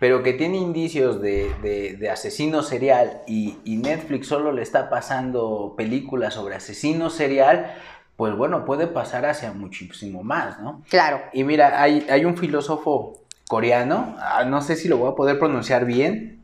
[0.00, 6.56] pero que tiene indicios de, asesino serial y, Netflix solo le está pasando películas sobre
[6.56, 7.72] asesino serial,
[8.16, 10.82] pues bueno, puede pasar hacia muchísimo más, ¿no?
[10.90, 11.20] Claro.
[11.32, 15.38] Y mira, hay, hay un filósofo coreano, ah, no sé si lo voy a poder
[15.38, 16.39] pronunciar bien,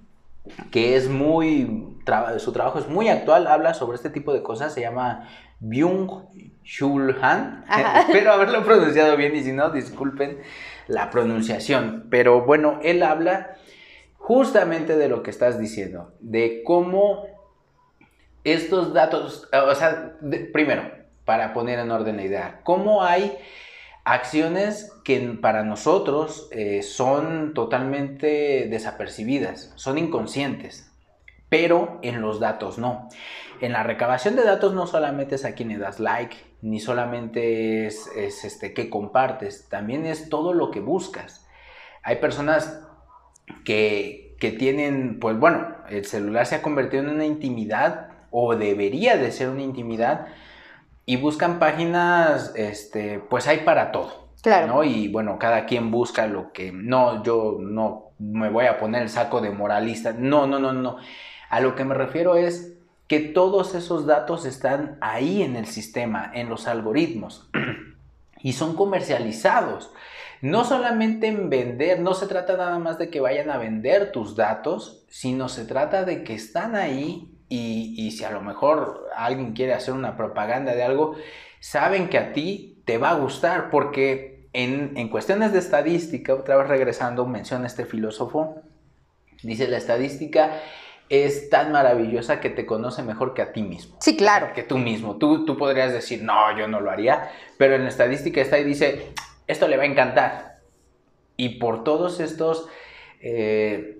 [0.70, 1.96] que es muy
[2.38, 5.28] su trabajo es muy actual, habla sobre este tipo de cosas, se llama
[5.58, 6.24] Byung
[6.62, 7.64] Chul Han,
[8.08, 10.38] espero haberlo pronunciado bien y si no, disculpen.
[10.86, 12.06] la pronunciación.
[12.10, 13.56] Pero bueno, él habla
[14.18, 17.26] justamente de lo que estás diciendo, de cómo
[18.44, 20.12] estos datos, o sea,
[20.52, 20.88] primero,
[21.24, 23.36] para poner en orden la idea, cómo hay
[24.06, 30.92] acciones que para nosotros eh, son totalmente desapercibidas, son inconscientes,
[31.48, 33.08] pero en los datos no.
[33.60, 37.86] En la recabación de datos no solamente es a quien le das like, ni solamente
[37.86, 41.44] es, este, que compartes, también es todo lo que buscas.
[42.04, 42.80] Hay personas
[43.64, 49.16] que, que tienen, pues bueno, el celular se ha convertido en una intimidad o debería
[49.16, 50.28] de ser una intimidad
[51.06, 54.26] y buscan páginas, este, pues hay para todo.
[54.42, 54.66] Claro.
[54.66, 54.84] ¿no?
[54.84, 59.08] Y bueno, cada quien busca lo que, no, yo no me voy a poner el
[59.08, 60.98] saco de moralista, no, no, no, no.
[61.48, 62.76] A lo que me refiero es
[63.08, 67.48] que todos esos datos están ahí en el sistema, en los algoritmos,
[68.40, 69.92] y son comercializados.
[70.42, 74.36] No solamente en vender, no se trata nada más de que vayan a vender tus
[74.36, 79.72] datos, sino se trata de que están ahí y, si a lo mejor alguien quiere
[79.72, 81.16] hacer una propaganda de algo,
[81.60, 86.56] saben que a ti te va a gustar porque en, en cuestiones de estadística, otra
[86.56, 88.62] vez regresando, menciona este filósofo,
[89.42, 90.60] dice la estadística
[91.08, 93.96] es tan maravillosa que te conoce mejor que a ti mismo.
[94.00, 94.52] Sí, claro.
[94.54, 95.16] Que tú mismo.
[95.16, 98.64] Tú, tú podrías decir, no, yo no lo haría, pero en la estadística está y
[98.64, 99.12] dice,
[99.46, 100.58] esto le va a encantar.
[101.36, 102.68] Y por todos estos
[103.20, 103.95] eh,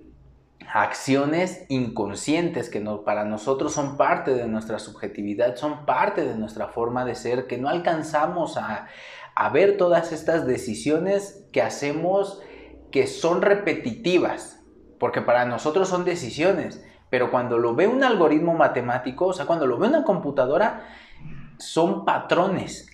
[0.73, 6.67] acciones inconscientes que no, para nosotros son parte de nuestra subjetividad, son parte de nuestra
[6.67, 8.87] forma de ser, que no alcanzamos a,
[9.53, 12.41] ver todas estas decisiones que hacemos
[12.91, 14.63] que son repetitivas,
[14.99, 19.67] porque para nosotros son decisiones, pero cuando lo ve un algoritmo matemático, o sea, cuando
[19.67, 20.87] lo ve una computadora,
[21.59, 22.89] son patrones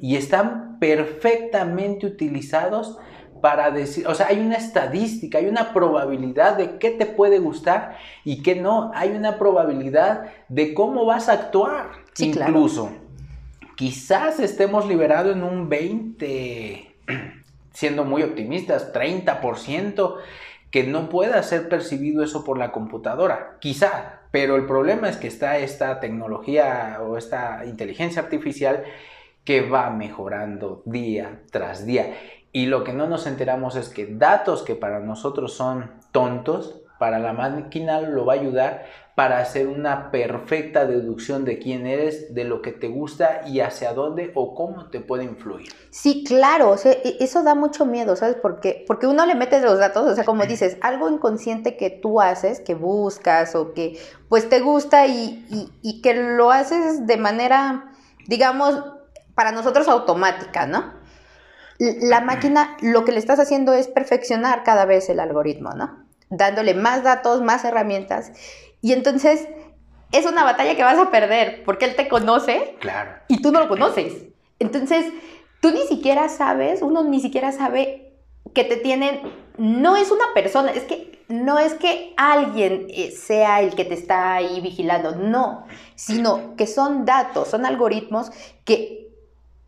[0.00, 2.98] y están perfectamente utilizados
[3.40, 7.96] para decir, o sea, hay una estadística, hay una probabilidad de qué te puede gustar
[8.24, 11.90] y qué no, hay una probabilidad de cómo vas a actuar.
[12.18, 12.90] Incluso,
[13.76, 16.94] quizás estemos liberados en un 20,
[17.72, 20.16] siendo muy optimistas, 30%
[20.70, 25.28] que no pueda ser percibido eso por la computadora, quizá, pero el problema es que
[25.28, 28.84] está esta tecnología o esta inteligencia artificial
[29.44, 32.14] que va mejorando día tras día.
[32.58, 37.20] Y lo que no nos enteramos es que datos que para nosotros son tontos, para
[37.20, 42.42] la máquina lo va a ayudar para hacer una perfecta deducción de quién eres, de
[42.42, 45.68] lo que te gusta y hacia dónde o cómo te puede influir.
[45.90, 48.84] Sí, claro, e, eso da mucho miedo, ¿sabes por qué?
[48.88, 52.58] Porque uno le mete los datos, o sea, como dices, algo inconsciente que tú haces,
[52.58, 57.92] que buscas o que pues te gusta y, y que lo haces de manera,
[58.26, 58.82] digamos,
[59.36, 60.97] para nosotros automática, ¿no?
[61.78, 66.04] La máquina lo que le estás haciendo es perfeccionar cada vez el algoritmo, ¿no?
[66.28, 68.32] Dándole más datos, más herramientas.
[68.80, 69.48] Y entonces
[70.12, 73.12] es una batalla que vas a perder porque él te conoce claro.
[73.28, 74.24] y tú no lo conoces.
[74.58, 75.06] Entonces,
[75.60, 78.14] tú ni siquiera sabes, uno ni siquiera sabe
[78.54, 79.20] que te tienen,
[79.56, 83.94] no es una persona, es que no es que alguien eh, sea el que te
[83.94, 88.30] está ahí vigilando, no, sino que son datos, son algoritmos
[88.64, 89.07] que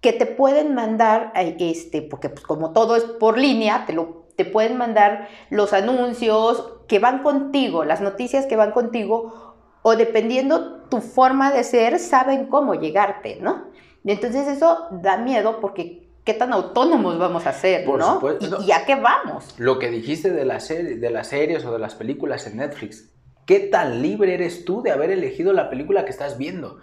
[0.00, 4.44] que te pueden mandar, este, porque pues como todo es por línea, te, lo, te
[4.44, 11.00] pueden mandar los anuncios que van contigo, las noticias que van contigo, o dependiendo tu
[11.00, 13.68] forma de ser, saben cómo llegarte, ¿no?
[14.04, 18.20] Y entonces eso da miedo porque qué tan autónomos vamos a ser, ¿no?
[18.66, 19.54] ¿Y, a qué vamos?
[19.58, 23.10] Lo que dijiste de, la serie, de las series o de las películas en Netflix,
[23.50, 26.78] ¿qué tan libre eres tú de haber elegido la película que estás viendo?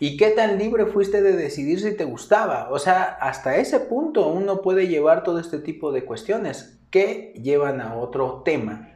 [0.00, 2.70] ¿Y qué tan libre fuiste de decidir si te gustaba?
[2.70, 7.82] O sea, hasta ese punto uno puede llevar todo este tipo de cuestiones que llevan
[7.82, 8.94] a otro tema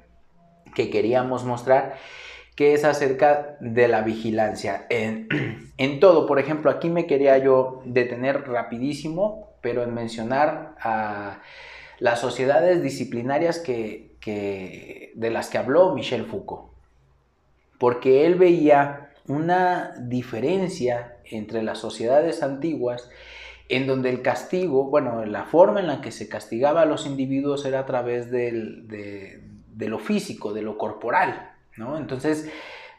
[0.75, 1.97] que queríamos mostrar,
[2.57, 4.87] que es acerca de la vigilancia.
[4.89, 5.29] En,
[6.01, 11.43] todo, por ejemplo, aquí me quería yo detener rapidísimo, pero en mencionar a
[11.99, 14.17] las sociedades disciplinarias que,
[15.15, 16.80] de las que habló Michel Foucault.
[17.81, 23.11] Porque él veía una diferencia entre las sociedades antiguas
[23.71, 27.65] en donde el castigo, bueno, la forma en la que se castigaba a los individuos
[27.65, 29.41] era a través de,
[29.79, 31.97] lo físico, de lo corporal, ¿no?
[31.97, 32.51] Entonces,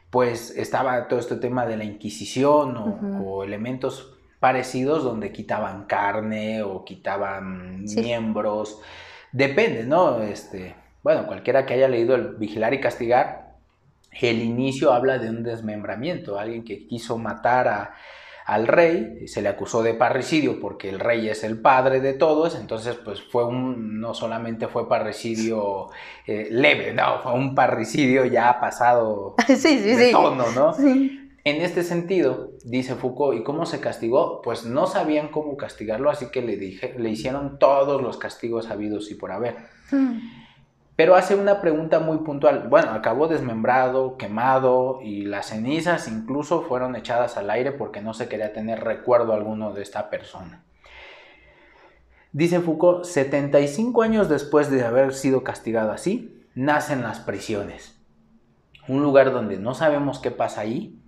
[0.10, 6.86] pues estaba todo este tema de la Inquisición o, elementos parecidos donde quitaban carne o
[6.86, 8.80] quitaban miembros,
[9.32, 10.22] depende, ¿no?
[10.24, 10.74] Este,
[11.04, 13.41] bueno, cualquiera que haya leído el Vigilar y Castigar,
[14.12, 17.96] el inicio habla de un desmembramiento, alguien que quiso matar a,
[18.46, 22.56] al rey, se le acusó de parricidio porque el rey es el padre de todos,
[22.60, 25.90] entonces pues fue un, no solamente fue parricidio
[26.28, 30.12] eh, leve, no, fue un parricidio ya pasado sí, sí, de sí.
[30.12, 30.74] tono, ¿no?
[30.74, 31.18] Sí.
[31.44, 34.42] En este sentido, dice Foucault, ¿y cómo se castigó?
[34.44, 39.10] Pues no sabían cómo castigarlo, así que le, dije, le hicieron todos los castigos habidos
[39.10, 39.56] y por haber.
[39.90, 40.20] Mm.
[40.96, 42.68] Pero hace una pregunta muy puntual.
[42.68, 48.28] Bueno, acabó desmembrado, quemado y las cenizas incluso fueron echadas al aire porque no se
[48.28, 50.64] quería tener recuerdo alguno de esta persona.
[52.34, 58.00] Dice Foucault, 75 años después de haber sido castigado así, nacen las prisiones.
[58.88, 61.02] Un lugar donde no sabemos qué pasa ahí,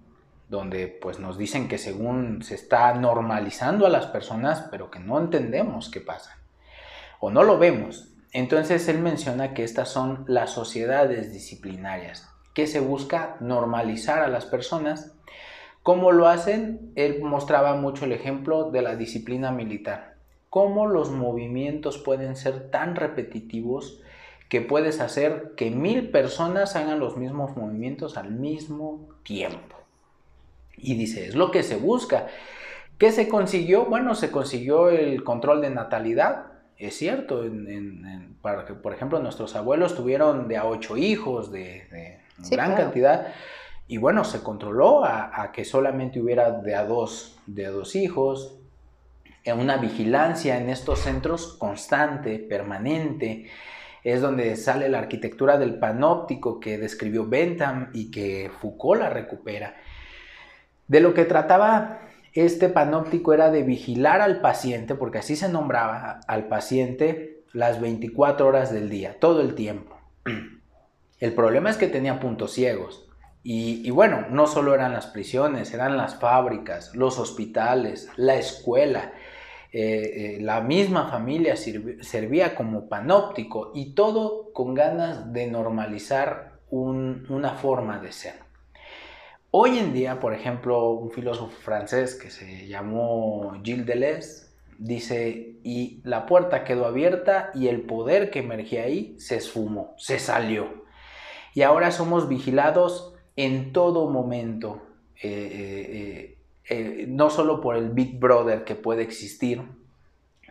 [0.49, 5.19] donde pues nos dicen que según se está normalizando a las personas, pero que no
[5.19, 6.37] entendemos qué pasa.
[7.19, 8.12] O no lo vemos.
[8.33, 14.45] Entonces él menciona que estas son las sociedades disciplinarias, que se busca normalizar a las
[14.45, 15.15] personas.
[15.83, 16.91] ¿Cómo lo hacen?
[16.95, 20.15] Él mostraba mucho el ejemplo de la disciplina militar.
[20.49, 24.01] Cómo los movimientos pueden ser tan repetitivos
[24.49, 29.75] que puedes hacer que mil personas hagan los mismos movimientos al mismo tiempo.
[30.77, 32.27] Y dice, es lo que se busca.
[32.97, 33.85] ¿Qué se consiguió?
[33.85, 38.93] Bueno, se consiguió el control de natalidad, es cierto, en, en, en, para que, por
[38.93, 42.85] ejemplo, nuestros abuelos tuvieron de a ocho hijos, de, de Sí, gran claro.
[42.85, 43.27] cantidad,
[43.87, 47.95] y bueno, se controló a, a, que solamente hubiera de a dos, de a dos
[47.95, 48.59] hijos,
[49.43, 53.49] en una vigilancia en estos centros constante, permanente,
[54.03, 59.75] es donde sale la arquitectura del panóptico que describió Bentham y que Foucault la recupera.
[60.87, 62.01] De lo que trataba
[62.33, 68.47] este panóptico era de vigilar al paciente, porque así se nombraba al paciente las 24
[68.47, 69.95] horas del día, todo el tiempo.
[71.19, 73.07] El problema es que tenía puntos ciegos.
[73.45, 79.11] Y, bueno, no solo eran las prisiones, eran las fábricas, los hospitales, la escuela.
[79.73, 87.25] Eh, eh, la misma familia servía como panóptico y todo con ganas de normalizar un,
[87.29, 88.42] una forma de ser.
[89.55, 94.47] Hoy en día, por ejemplo, un filósofo francés que se llamó Gilles Deleuze
[94.79, 100.17] dice, y la puerta quedó abierta y el poder que emergía ahí se esfumó, se
[100.17, 100.85] salió.
[101.53, 104.81] Y ahora somos vigilados en todo momento,
[105.21, 109.61] eh, eh, no solo por el Big Brother que puede existir,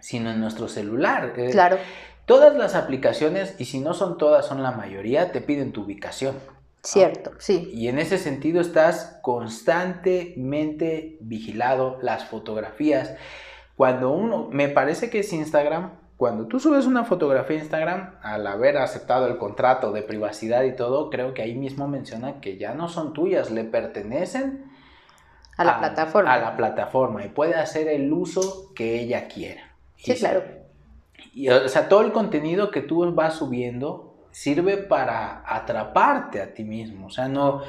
[0.01, 1.33] sino en nuestro celular.
[1.51, 1.77] Claro.
[2.25, 6.37] Todas las aplicaciones, y si no son todas, son la mayoría, te piden tu ubicación.
[6.83, 7.71] Cierto, sí.
[7.73, 13.15] Y en ese sentido estás constantemente vigilado, las fotografías.
[13.77, 18.47] Cuando uno, me parece que es Instagram, cuando tú subes una fotografía a Instagram, al
[18.47, 22.75] haber aceptado el contrato de privacidad y todo, creo que ahí mismo menciona que ya
[22.75, 24.71] no son tuyas, le pertenecen
[25.57, 26.33] a la a, plataforma.
[26.33, 29.75] A la plataforma y puede hacer el uso que ella quiera.
[29.97, 30.43] Sí, y, claro.
[31.33, 36.65] Y, o sea, todo el contenido que tú vas subiendo sirve para atraparte a ti
[36.65, 37.07] mismo.
[37.07, 37.63] O sea, no,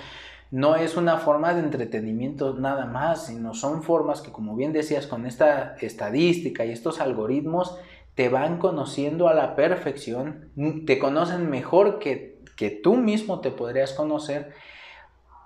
[0.50, 5.06] no es una forma de entretenimiento nada más, sino son formas que, como bien decías,
[5.06, 7.78] con esta estadística y estos algoritmos,
[8.16, 10.52] te van conociendo a la perfección,
[10.86, 14.54] te conocen mejor que, que tú mismo te podrías conocer,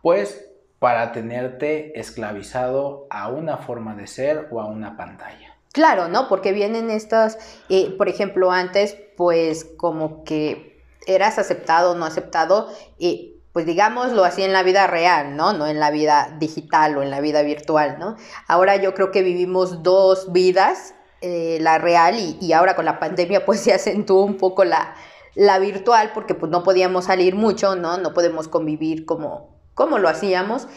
[0.02, 0.50] pues
[0.80, 5.56] para tenerte esclavizado a una forma de ser o a una pantalla.
[5.72, 6.28] Claro, ¿no?
[6.28, 10.77] Porque vienen estas, eh, por ejemplo, antes, pues como que
[11.08, 15.54] eras aceptado o no aceptado, eh, pues digámoslo así en la vida real, ¿no?
[15.54, 18.16] No en la vida digital o en la vida virtual, ¿no?
[18.48, 23.00] Ahora yo creo que vivimos dos vidas, eh, la real y, y, ahora con la
[23.00, 24.94] pandemia pues se acentuó un poco la,
[25.34, 27.98] la virtual porque pues no podíamos salir mucho, ¿no?
[27.98, 30.68] No podemos convivir como, como lo hacíamos,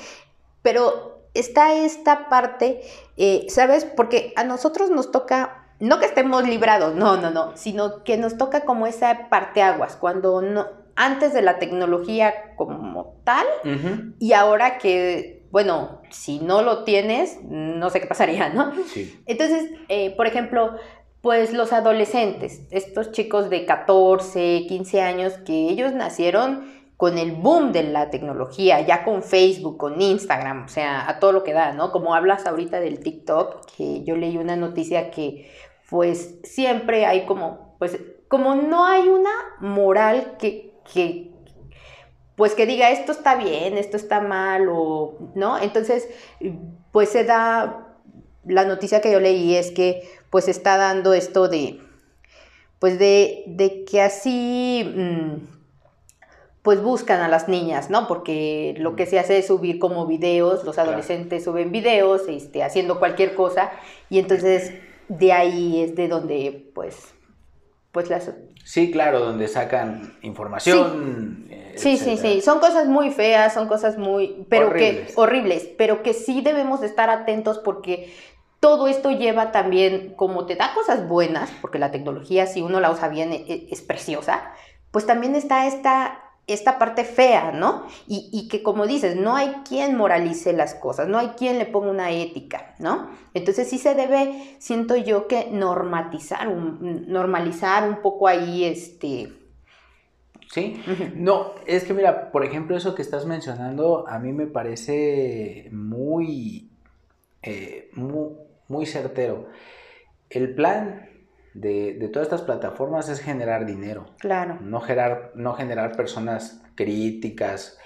[0.63, 2.83] pero está esta parte,
[3.17, 3.85] eh, ¿sabes?
[3.85, 8.37] Porque a nosotros nos toca, no que estemos librados, no, no, no, sino que nos
[8.37, 14.15] toca como esa parteaguas, cuando no, antes de la tecnología como tal, uh -huh.
[14.19, 18.73] y ahora que, bueno, si no lo tienes, no sé qué pasaría, ¿no?
[18.87, 19.21] Sí.
[19.27, 20.77] Entonces, eh, por ejemplo,
[21.23, 27.73] pues los adolescentes, estos chicos de 14, 15 años, que ellos nacieron con el boom
[27.73, 31.73] de la tecnología, ya con Facebook, con Instagram, o sea, a todo lo que da,
[31.73, 31.93] ¿no?
[31.93, 35.51] Como hablas ahorita del TikTok, que yo leí una noticia que
[35.91, 41.31] pues siempre hay como, pues como no hay una moral que, que
[42.37, 45.59] pues que diga esto está bien, esto está mal, o, ¿no?
[45.59, 46.09] Entonces,
[46.91, 47.99] pues se da,
[48.47, 51.81] la noticia que yo leí es que pues está dando esto de,
[52.79, 54.91] pues de, de que así...
[54.97, 55.61] Mmm,
[56.63, 58.07] pues buscan a las niñas, ¿no?
[58.07, 62.99] Porque lo que se hace es subir como videos, los adolescentes suben videos, este, haciendo
[62.99, 63.71] cualquier cosa,
[64.11, 64.75] y entonces
[65.11, 67.13] de ahí es de donde, pues,
[67.91, 68.31] pues las...
[68.65, 71.49] Sí, claro, donde sacan información.
[71.75, 75.13] Sí, sí, sí, son cosas muy feas, son cosas muy, pero horribles.
[75.13, 78.15] que, horribles, pero que sí debemos de estar atentos porque
[78.61, 82.93] todo esto lleva también, como te da cosas buenas, porque la tecnología, si uno la
[82.93, 84.53] usa bien, e, e, es preciosa,
[84.93, 87.87] pues también está esta esta parte fea, ¿no?
[88.07, 91.91] Y, que como dices, no hay quien moralice las cosas, no hay quien le ponga
[91.91, 93.11] una ética, ¿no?
[93.35, 99.33] Entonces sí se debe, siento yo, que normatizar, un, normalizar un poco ahí este...
[100.53, 100.83] Sí,
[101.15, 106.71] no, es que mira, por ejemplo, eso que estás mencionando a mí me parece muy,
[107.43, 108.31] eh, muy,
[108.67, 109.47] muy certero.
[110.29, 111.10] El plan
[111.55, 114.07] de, todas estas plataformas es generar dinero.
[114.19, 114.59] Claro.
[114.61, 117.79] No generar, no generar personas críticas,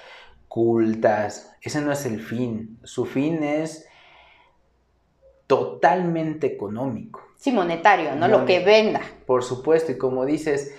[0.48, 1.56] cultas.
[1.62, 2.78] Ese no es el fin.
[2.82, 3.86] Su fin es
[5.46, 7.22] totalmente económico.
[7.36, 8.28] Sí, monetario, ¿no?
[8.28, 9.00] Lo que venda.
[9.26, 10.74] Por supuesto, y como dices,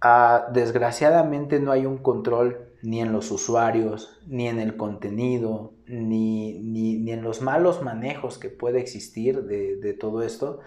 [0.00, 6.60] ah, desgraciadamente no hay un control ni en los usuarios, ni en el contenido, ni,
[6.60, 10.60] ni, en los malos manejos que puede existir de, de todo esto.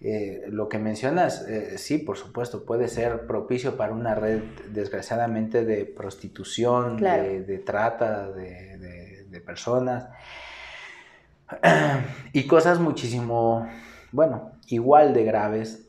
[0.00, 5.64] Eh, lo que mencionas, eh, sí, por supuesto, puede ser propicio para una red, desgraciadamente,
[5.64, 10.08] de prostitución, de, trata de, personas
[12.32, 13.68] y cosas muchísimo,
[14.12, 15.88] bueno, igual de graves.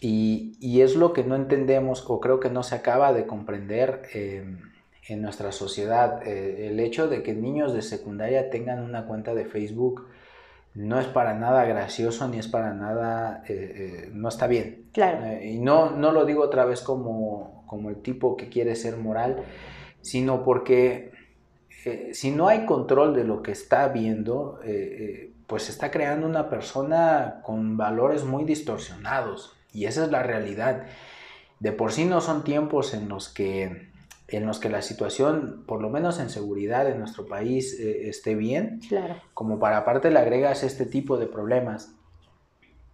[0.00, 4.44] Y, es lo que no entendemos o creo que no se acaba de comprender eh,
[5.08, 6.26] en nuestra sociedad.
[6.26, 10.06] el hecho de que niños de secundaria tengan una cuenta de Facebook
[10.78, 14.84] no es para nada gracioso ni es para nada, eh, eh, no está bien.
[14.92, 15.24] Claro.
[15.24, 18.96] Eh, y no, no lo digo otra vez como, como el tipo que quiere ser
[18.96, 19.42] moral,
[20.02, 21.10] sino porque
[22.12, 24.60] si no hay control de lo que está viendo,
[25.46, 29.56] pues está creando una persona con valores muy distorsionados.
[29.72, 30.84] Y esa es la realidad.
[31.60, 33.90] De por sí no son tiempos en los que
[34.28, 38.34] en los que la situación, por lo menos en seguridad en nuestro país, eh, esté
[38.34, 39.16] bien, claro.
[39.32, 41.94] como para aparte le agregas este tipo de problemas.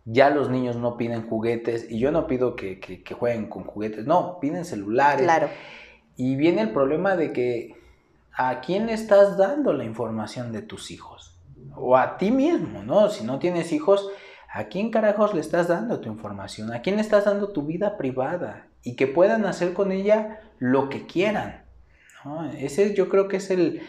[0.05, 4.07] Ya los niños no piden juguetes y yo no pido que, que, jueguen con juguetes,
[4.07, 5.23] no, piden celulares.
[5.23, 5.49] Claro.
[6.17, 7.75] Y viene el problema de que
[8.37, 11.41] a quién le estás dando la información de tus hijos
[11.75, 13.09] o a ti mismo, ¿no?
[13.09, 14.09] Si no tienes hijos,
[14.55, 16.73] ¿a quién carajos le estás dando tu información?
[16.73, 18.69] ¿A quién le estás dando tu vida privada?
[18.85, 21.65] Y que puedan hacer con ella lo que quieran.
[22.57, 23.83] Ese yo creo que es el,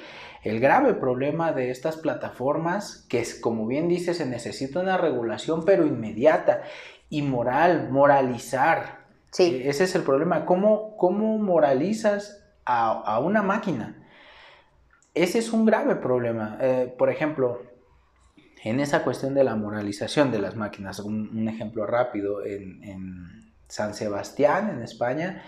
[0.44, 5.86] grave problema de estas plataformas, que es, como bien dice, se necesita una regulación, pero
[5.86, 6.64] inmediata
[7.10, 9.06] y moral, moralizar.
[9.32, 9.62] Sí.
[9.64, 10.46] E, ese es el problema.
[10.46, 14.04] ¿Cómo, cómo moralizas a, una máquina?
[15.14, 16.58] Ese es un grave problema.
[16.60, 17.62] Eh, por ejemplo,
[18.64, 23.94] en esa cuestión de la moralización de las máquinas, un, ejemplo rápido, en, en San
[23.94, 25.44] Sebastián, en España,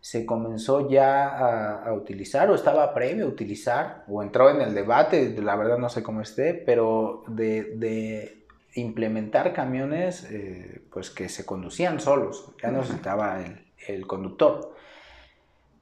[0.00, 5.36] se comenzó ya a, utilizar o estaba previo a utilizar o entró en el debate,
[5.42, 8.36] la verdad no sé cómo esté, pero de,
[8.74, 13.42] implementar camiones eh, pues que se conducían solos, ya no necesitaba
[13.86, 14.74] el, conductor.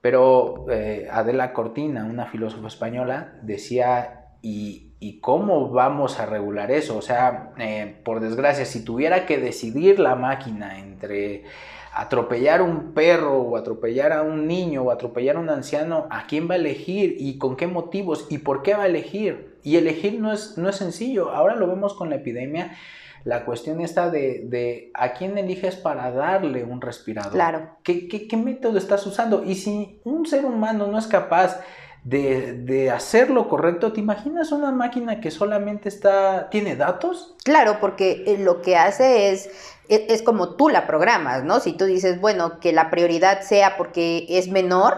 [0.00, 4.87] Pero eh, Adela Cortina, una filósofa española, decía, ¿y,
[5.20, 6.96] cómo vamos a regular eso?
[6.96, 11.44] O sea, eh, por desgracia, si tuviera que decidir la máquina entre
[11.94, 16.26] atropellar a un perro o atropellar a un niño o atropellar a un anciano, ¿a
[16.26, 19.56] quién va a elegir y con qué motivos y por qué va a elegir?
[19.62, 21.30] Y elegir no es, no es sencillo.
[21.30, 22.76] Ahora lo vemos con la epidemia.
[23.24, 27.32] La cuestión está de, a quién eliges para darle un respirador.
[27.32, 27.70] Claro.
[27.82, 29.44] ¿Qué, qué, qué método estás usando?
[29.44, 31.60] Y si un ser humano no es capaz
[32.08, 33.92] de, de, hacer lo correcto.
[33.92, 37.34] ¿Te imaginas una máquina que solamente está, tiene datos?
[37.44, 39.50] Claro, porque eh, lo que hace es,
[39.88, 41.60] es, es, como tú la programas, ¿no?
[41.60, 44.96] Si tú dices, bueno, que la prioridad sea porque es menor,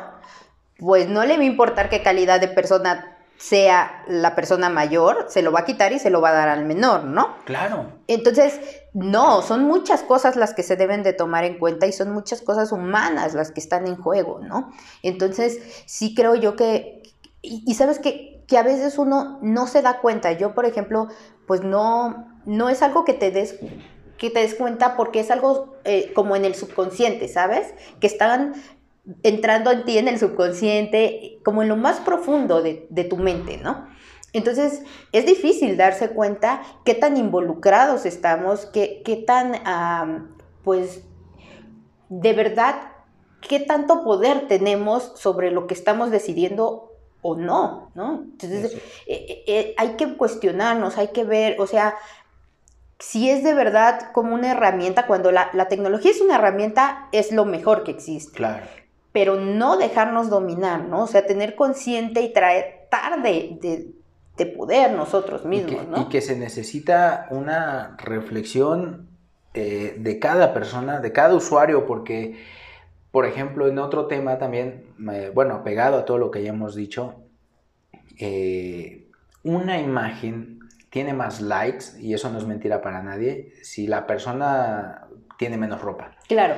[0.78, 5.40] pues no le va a importar qué calidad de persona sea la persona mayor, se
[5.40, 7.36] lo va a quitar y se lo va a dar al menor, ¿no?
[7.46, 7.86] Claro.
[8.06, 8.60] Entonces,
[8.92, 12.42] no, son muchas cosas las que se deben de tomar en cuenta y son muchas
[12.42, 14.70] cosas humanas las que están en juego, ¿no?
[15.02, 16.99] Entonces, sí creo yo que,
[17.42, 21.08] y, sabes que, que a veces uno no se da cuenta, yo por ejemplo,
[21.46, 23.58] pues no, no es algo que te des
[24.18, 27.72] que te des cuenta porque es algo eh, como en el subconsciente, ¿sabes?
[28.00, 28.52] Que están
[29.22, 33.88] entrando en ti en el subconsciente, como en lo más profundo de, tu mente, ¿no?
[34.34, 34.82] Entonces,
[35.12, 41.02] es difícil darse cuenta qué tan involucrados estamos, qué, qué tan, pues,
[42.10, 42.76] de verdad
[43.40, 46.89] qué tanto poder tenemos sobre lo que estamos decidiendo
[47.22, 48.24] o no, ¿no?
[48.32, 48.74] Entonces,
[49.06, 51.96] eh, eh, eh, hay que cuestionarnos, hay que ver, o sea,
[52.98, 57.44] si es de verdad como una herramienta, cuando la, tecnología es una herramienta, es lo
[57.44, 58.32] mejor que existe.
[58.32, 58.66] Claro.
[59.12, 61.04] Pero no dejarnos dominar, ¿no?
[61.04, 63.94] O sea, tener consciente y tratar de, de,
[64.56, 66.00] poder nosotros mismos, ¿no?
[66.00, 69.06] Y que se necesita una reflexión
[69.52, 72.38] de cada persona, de cada usuario, porque
[73.10, 74.84] por ejemplo, en otro tema también,
[75.34, 77.16] bueno, pegado a todo lo que ya hemos dicho,
[78.18, 79.08] eh,
[79.42, 85.06] una imagen tiene más likes, y eso no es mentira para nadie, si la persona
[85.38, 86.16] tiene menos ropa.
[86.28, 86.56] Claro.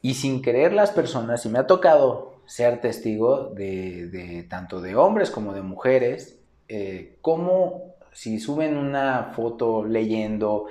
[0.00, 5.30] Y sin querer las personas, y me ha tocado ser testigo de, tanto de hombres
[5.30, 10.66] como de mujeres, eh, como si suben una foto leyendo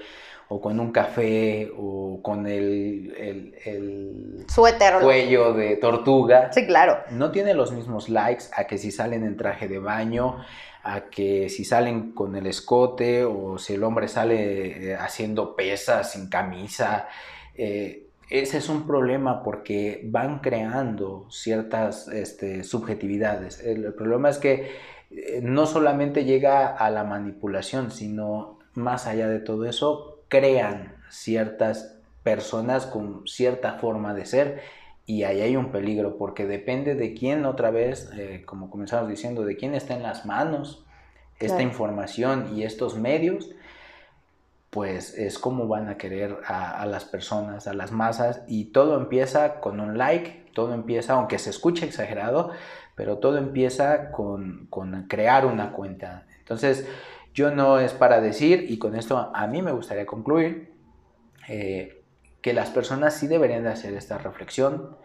[0.50, 6.52] o con un café o con el, el, suéter cuello de tortuga.
[6.52, 6.98] Sí, claro.
[7.12, 10.38] No tiene los mismos likes a que si salen en traje de baño,
[10.84, 16.12] a que si salen con el escote o si el hombre sale eh, haciendo pesas
[16.12, 17.08] sin camisa.
[17.56, 23.64] Eh, ese es un problema porque van creando ciertas este, subjetividades.
[23.64, 24.72] El, el problema es que
[25.12, 31.96] eh, no solamente llega a la manipulación, sino más allá de todo eso, crean ciertas
[32.24, 34.62] personas con cierta forma de ser
[35.06, 39.46] y ahí hay un peligro porque depende de quién otra vez, eh, como comenzamos diciendo,
[39.46, 40.86] de quién está en las manos
[41.40, 43.50] esta información y estos medios,
[44.72, 49.60] pues es como van a querer a, las personas, a las masas y todo empieza
[49.60, 52.52] con un like, todo empieza, aunque se escuche exagerado,
[52.96, 56.26] pero todo empieza con, con crear una cuenta.
[56.40, 56.88] Entonces,
[57.34, 60.72] yo no es para decir, y con esto a mí me gustaría concluir,
[61.48, 62.04] eh,
[62.42, 64.96] que las personas sí deberían de hacer esta reflexión,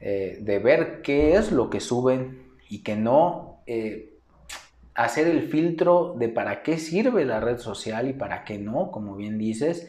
[0.00, 4.14] eh, de ver qué es lo que suben y que no eh,
[4.94, 9.16] hacer el filtro de para qué sirve la red social y para qué no, como
[9.16, 9.88] bien dices,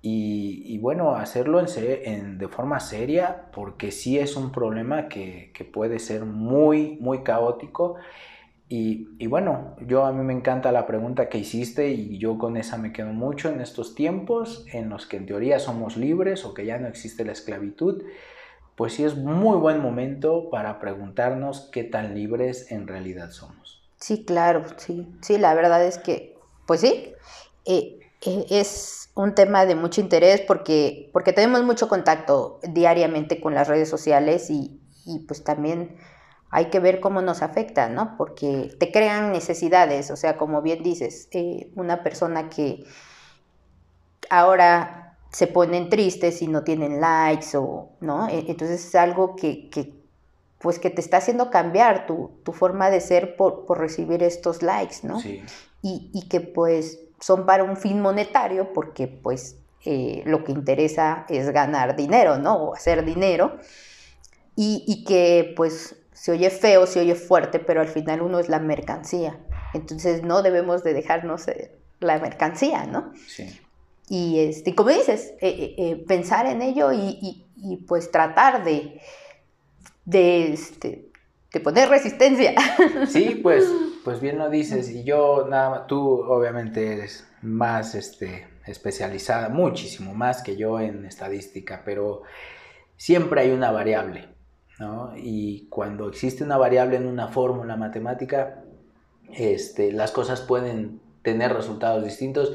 [0.00, 6.24] y, bueno, hacerlo en, de forma seria, porque sí es un problema que puede ser
[6.24, 7.96] muy, muy caótico
[8.70, 12.76] y, bueno, yo a mí me encanta la pregunta que hiciste y yo con esa
[12.76, 16.66] me quedo mucho en estos tiempos en los que en teoría somos libres o que
[16.66, 18.04] ya no existe la esclavitud,
[18.76, 23.82] pues sí es muy buen momento para preguntarnos qué tan libres en realidad somos.
[23.96, 27.12] Sí, claro, sí, sí, la verdad es que, pues sí,
[27.64, 33.54] eh, eh, es un tema de mucho interés porque, porque tenemos mucho contacto diariamente con
[33.54, 35.96] las redes sociales y, y pues también
[36.50, 38.16] hay que ver cómo nos afecta, ¿no?
[38.16, 42.84] Porque te crean necesidades, o sea, como bien dices, eh, una persona que
[44.30, 48.28] ahora se ponen tristes y no tienen likes o, ¿no?
[48.28, 49.70] E, entonces es algo que,
[50.58, 55.20] pues que te está haciendo cambiar tu, forma de ser por, recibir estos likes, ¿no?
[55.20, 55.42] Sí.
[55.82, 61.50] Y, que pues son para un fin monetario porque pues eh, lo que interesa es
[61.50, 62.56] ganar dinero, ¿no?
[62.56, 63.58] O hacer dinero.
[64.56, 68.48] Y, y que pues se oye feo, se oye fuerte, pero al final uno es
[68.48, 69.38] la mercancía.
[69.72, 71.46] Entonces no debemos de dejarnos
[72.00, 73.12] la mercancía, ¿no?
[73.28, 73.60] Sí.
[74.08, 77.46] Y este, como dices, eh, eh, eh, pensar en ello y,
[77.86, 79.00] pues tratar de,
[80.06, 81.08] de, este,
[81.52, 82.54] de poner resistencia.
[83.06, 83.64] Sí, pues,
[84.02, 84.90] pues bien lo dices.
[84.90, 91.82] Y yo, nada tú obviamente eres más este, especializada, muchísimo más que yo en estadística,
[91.84, 92.22] pero
[92.96, 94.37] siempre hay una variable.
[95.16, 98.62] Y cuando existe una variable en una fórmula matemática,
[99.32, 102.52] este, las cosas pueden tener resultados distintos.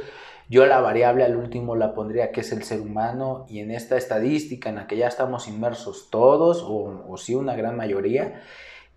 [0.50, 3.98] Yo la variable al último la pondría que es el ser humano y en esta
[3.98, 8.42] estadística en la que ya estamos inmersos todos o, o sí una gran mayoría,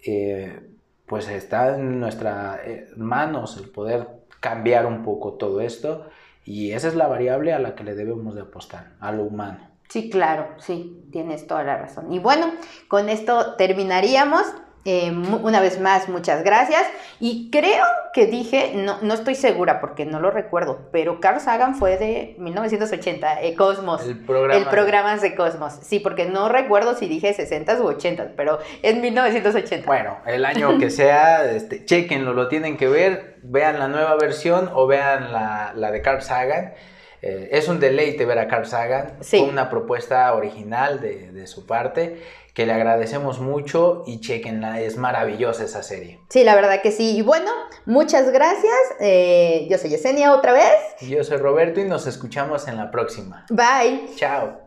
[0.04, 0.60] eh,
[1.06, 4.08] pues está en nuestras eh, manos el poder
[4.40, 6.06] cambiar un poco todo esto
[6.44, 9.75] y esa es la variable a la que le debemos de apostar, a lo humano.
[9.88, 12.12] Sí, claro, sí, tienes toda la razón.
[12.12, 12.50] Y bueno,
[12.88, 14.42] con esto terminaríamos.
[14.88, 16.84] Eh, una vez más, muchas gracias.
[17.18, 21.74] Y creo que dije, no, no estoy segura porque no lo recuerdo, pero Carl Sagan
[21.74, 24.06] fue de 1980, eh, Cosmos.
[24.06, 24.54] El programa.
[24.54, 25.72] El programa de Cosmos.
[25.82, 29.86] Sí, porque no recuerdo si dije 60 u 80, pero es 1980.
[29.86, 34.70] Bueno, el año que sea, este, chequenlo, lo tienen que ver, vean la nueva versión
[34.72, 36.74] o vean la, la de Carl Sagan.
[37.26, 39.40] Eh, es un deleite ver a Carl Sagan, sí.
[39.40, 42.20] una propuesta original de, su parte,
[42.54, 46.20] que le agradecemos mucho y chequenla, es maravillosa esa serie.
[46.30, 47.16] Sí, la verdad que sí.
[47.16, 47.50] Y bueno,
[47.84, 48.74] muchas gracias.
[49.00, 50.72] Eh, yo soy Yesenia otra vez.
[51.00, 53.44] Y yo soy Roberto y nos escuchamos en la próxima.
[53.50, 54.14] Bye.
[54.16, 54.65] Chao.